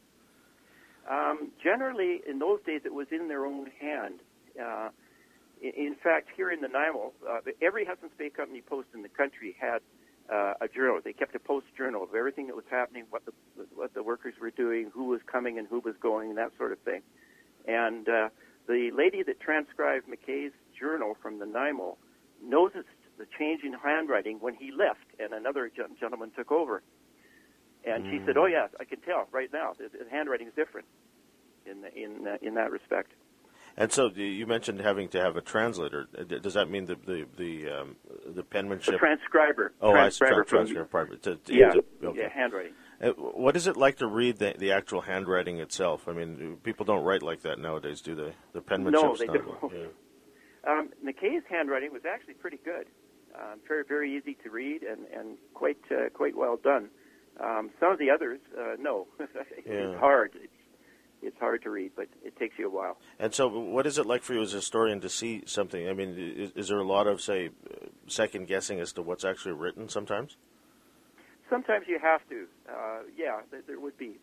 Um, 1.09 1.51
generally, 1.61 2.21
in 2.27 2.39
those 2.39 2.59
days, 2.65 2.81
it 2.85 2.93
was 2.93 3.07
in 3.11 3.27
their 3.27 3.45
own 3.45 3.69
hand. 3.79 4.19
Uh, 4.59 4.89
in, 5.63 5.95
fact, 6.03 6.29
here 6.35 6.51
in 6.51 6.61
Nanaimo, 6.61 7.13
uh, 7.27 7.39
every 7.61 7.85
Hudson's 7.85 8.11
Bay 8.17 8.29
Company 8.29 8.61
post 8.61 8.89
in 8.93 9.01
the 9.01 9.09
country 9.09 9.55
had 9.59 9.79
uh, 10.31 10.53
a 10.61 10.67
journal. 10.67 10.99
They 11.03 11.13
kept 11.13 11.35
a 11.35 11.39
post 11.39 11.67
journal 11.77 12.03
of 12.03 12.13
everything 12.15 12.47
that 12.47 12.55
was 12.55 12.65
happening, 12.69 13.05
what 13.09 13.25
the 13.25 13.31
what 13.75 13.93
the 13.93 14.03
workers 14.03 14.33
were 14.41 14.51
doing, 14.51 14.91
who 14.93 15.05
was 15.05 15.21
coming 15.25 15.57
and 15.57 15.67
who 15.67 15.79
was 15.79 15.95
going, 16.01 16.29
and 16.29 16.37
that 16.37 16.51
sort 16.57 16.71
of 16.71 16.79
thing. 16.79 17.01
And 17.67 18.07
uh, 18.07 18.29
the 18.67 18.91
lady 18.93 19.23
that 19.23 19.39
transcribed 19.39 20.07
McKay's 20.07 20.53
journal 20.77 21.15
from 21.21 21.39
the 21.39 21.45
Nanaimo 21.45 21.97
noticed 22.43 22.87
the 23.17 23.25
change 23.37 23.63
in 23.63 23.73
handwriting 23.73 24.37
when 24.39 24.55
he 24.55 24.71
left 24.71 25.05
and 25.19 25.33
another 25.33 25.71
gentleman 25.99 26.31
took 26.35 26.51
over. 26.51 26.81
And 27.85 28.05
mm. 28.05 28.11
she 28.11 28.25
said, 28.25 28.37
"Oh 28.37 28.45
yes, 28.47 28.69
I 28.79 28.85
can 28.85 28.99
tell 29.01 29.27
right 29.31 29.51
now. 29.51 29.73
The, 29.77 29.89
the 29.89 30.09
handwriting 30.09 30.47
is 30.47 30.53
different 30.55 30.87
in 31.65 31.81
the, 31.81 31.93
in 31.93 32.27
uh, 32.27 32.37
in 32.41 32.55
that 32.55 32.71
respect." 32.71 33.11
And 33.75 33.91
so 33.91 34.11
you 34.15 34.45
mentioned 34.45 34.79
having 34.81 35.09
to 35.09 35.19
have 35.19 35.35
a 35.35 35.41
translator. 35.41 36.07
Uh, 36.17 36.23
does 36.23 36.53
that 36.53 36.69
mean 36.69 36.85
the 36.85 36.95
the 36.95 37.25
the, 37.37 37.69
um, 37.69 37.95
the 38.27 38.43
penmanship? 38.43 38.93
The 38.93 38.99
transcriber. 38.99 39.73
Oh, 39.81 39.91
transcriber 39.91 40.41
I 40.41 40.45
transcriber. 40.45 41.15
To, 41.17 41.35
to, 41.35 41.53
yeah, 41.53 41.71
to, 41.71 41.83
okay. 42.03 42.19
yeah, 42.21 42.29
handwriting. 42.29 42.73
Uh, 43.01 43.09
what 43.09 43.55
is 43.55 43.65
it 43.65 43.75
like 43.75 43.97
to 43.97 44.07
read 44.07 44.37
the, 44.37 44.53
the 44.57 44.71
actual 44.71 45.01
handwriting 45.01 45.59
itself? 45.59 46.07
I 46.07 46.13
mean, 46.13 46.57
people 46.63 46.85
don't 46.85 47.03
write 47.03 47.23
like 47.23 47.41
that 47.41 47.57
nowadays, 47.57 48.01
do 48.01 48.13
they? 48.13 48.33
The 48.53 48.61
penmanship. 48.61 49.01
No, 49.01 49.15
they 49.15 49.25
don't. 49.25 49.73
Yeah. 49.73 49.85
Um, 50.65 50.91
McKay's 51.05 51.43
handwriting 51.49 51.91
was 51.91 52.03
actually 52.09 52.35
pretty 52.35 52.59
good, 52.63 52.85
um, 53.35 53.59
very 53.67 53.83
very 53.85 54.15
easy 54.15 54.37
to 54.45 54.49
read 54.49 54.81
and 54.83 55.05
and 55.13 55.37
quite 55.53 55.75
uh, 55.91 56.07
quite 56.13 56.37
well 56.37 56.55
done. 56.55 56.89
Um, 57.37 57.71
some 57.81 57.91
of 57.91 57.99
the 57.99 58.09
others, 58.09 58.39
uh, 58.57 58.75
no, 58.79 59.07
yeah. 59.19 59.25
it's 59.65 59.99
hard. 59.99 60.31
It's, 60.35 60.52
it's 61.23 61.39
hard 61.39 61.63
to 61.63 61.69
read, 61.69 61.91
but 61.95 62.07
it 62.23 62.37
takes 62.37 62.57
you 62.57 62.67
a 62.67 62.69
while. 62.69 62.97
And 63.19 63.33
so, 63.33 63.47
what 63.47 63.87
is 63.87 63.97
it 63.97 64.05
like 64.05 64.23
for 64.23 64.33
you 64.33 64.41
as 64.41 64.53
a 64.53 64.57
historian 64.57 65.01
to 65.01 65.09
see 65.09 65.43
something? 65.45 65.87
I 65.87 65.93
mean, 65.93 66.15
is, 66.17 66.51
is 66.55 66.67
there 66.67 66.79
a 66.79 66.87
lot 66.87 67.07
of 67.07 67.21
say 67.21 67.49
second 68.07 68.47
guessing 68.47 68.79
as 68.79 68.93
to 68.93 69.01
what's 69.01 69.25
actually 69.25 69.53
written 69.53 69.89
sometimes? 69.89 70.37
Sometimes 71.49 71.85
you 71.87 71.99
have 71.99 72.21
to. 72.29 72.47
Uh, 72.67 72.99
yeah, 73.17 73.41
there 73.67 73.79
would 73.79 73.97
be 73.97 74.17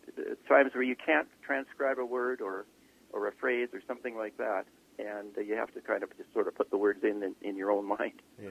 times 0.47 0.73
where 0.73 0.83
you 0.83 0.95
can't 0.95 1.27
transcribe 1.45 1.99
a 1.99 2.05
word 2.05 2.41
or 2.41 2.65
or 3.13 3.27
a 3.27 3.31
phrase 3.33 3.69
or 3.73 3.81
something 3.87 4.15
like 4.15 4.37
that 4.37 4.65
and 4.99 5.37
uh, 5.37 5.41
you 5.41 5.55
have 5.55 5.73
to 5.73 5.81
kind 5.81 6.03
of 6.03 6.09
just 6.17 6.31
sort 6.33 6.47
of 6.47 6.55
put 6.55 6.69
the 6.69 6.77
words 6.77 7.03
in 7.03 7.23
in, 7.23 7.35
in 7.41 7.55
your 7.55 7.71
own 7.71 7.85
mind. 7.85 8.21
Yeah. 8.41 8.49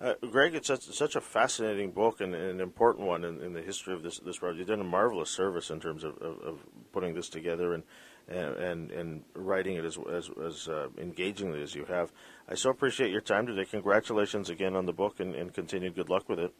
Uh, 0.00 0.14
Greg, 0.30 0.54
it's 0.54 0.68
such, 0.68 0.84
such, 0.84 1.14
a 1.14 1.20
fascinating 1.20 1.90
book 1.90 2.22
and, 2.22 2.34
and 2.34 2.52
an 2.52 2.60
important 2.60 3.06
one 3.06 3.22
in, 3.22 3.38
in, 3.42 3.52
the 3.52 3.60
history 3.60 3.92
of 3.92 4.02
this 4.02 4.18
this 4.20 4.38
project. 4.38 4.60
You've 4.60 4.68
done 4.68 4.80
a 4.80 4.84
marvelous 4.84 5.28
service 5.28 5.68
in 5.68 5.78
terms 5.78 6.04
of, 6.04 6.16
of, 6.22 6.38
of 6.40 6.58
putting 6.90 7.14
this 7.14 7.28
together 7.28 7.74
and 7.74 7.82
and 8.26 8.90
and 8.90 9.22
writing 9.34 9.76
it 9.76 9.84
as 9.84 9.98
as, 10.10 10.30
as 10.42 10.68
uh, 10.68 10.88
engagingly 10.96 11.62
as 11.62 11.74
you 11.74 11.84
have. 11.84 12.12
I 12.48 12.54
so 12.54 12.70
appreciate 12.70 13.10
your 13.10 13.20
time 13.20 13.46
today. 13.46 13.66
Congratulations 13.66 14.48
again 14.48 14.74
on 14.74 14.86
the 14.86 14.92
book 14.94 15.20
and, 15.20 15.34
and 15.34 15.52
continued 15.52 15.96
good 15.96 16.08
luck 16.08 16.30
with 16.30 16.38
it. 16.38 16.54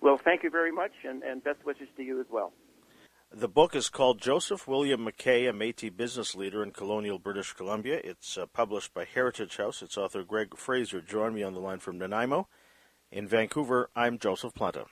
Well, 0.00 0.18
thank 0.24 0.42
you 0.42 0.50
very 0.50 0.72
much, 0.72 0.92
and, 1.04 1.22
and 1.22 1.44
best 1.44 1.64
wishes 1.66 1.88
to 1.98 2.02
you 2.02 2.20
as 2.20 2.26
well. 2.30 2.52
The 3.32 3.48
book 3.48 3.74
is 3.74 3.88
called 3.88 4.20
Joseph 4.20 4.68
William 4.68 5.04
McKay, 5.04 5.48
a 5.48 5.52
Métis 5.52 5.94
business 5.94 6.36
leader 6.36 6.62
in 6.62 6.70
colonial 6.70 7.18
British 7.18 7.52
Columbia. 7.52 8.00
It's 8.04 8.38
uh, 8.38 8.46
published 8.46 8.94
by 8.94 9.04
Heritage 9.04 9.56
House. 9.56 9.82
Its 9.82 9.98
author 9.98 10.22
Greg 10.22 10.56
Fraser 10.56 11.00
joined 11.00 11.34
me 11.34 11.42
on 11.42 11.52
the 11.52 11.60
line 11.60 11.80
from 11.80 11.98
Nanaimo. 11.98 12.46
In 13.10 13.26
Vancouver, 13.26 13.90
I'm 13.96 14.18
Joseph 14.18 14.54
Planta. 14.54 14.86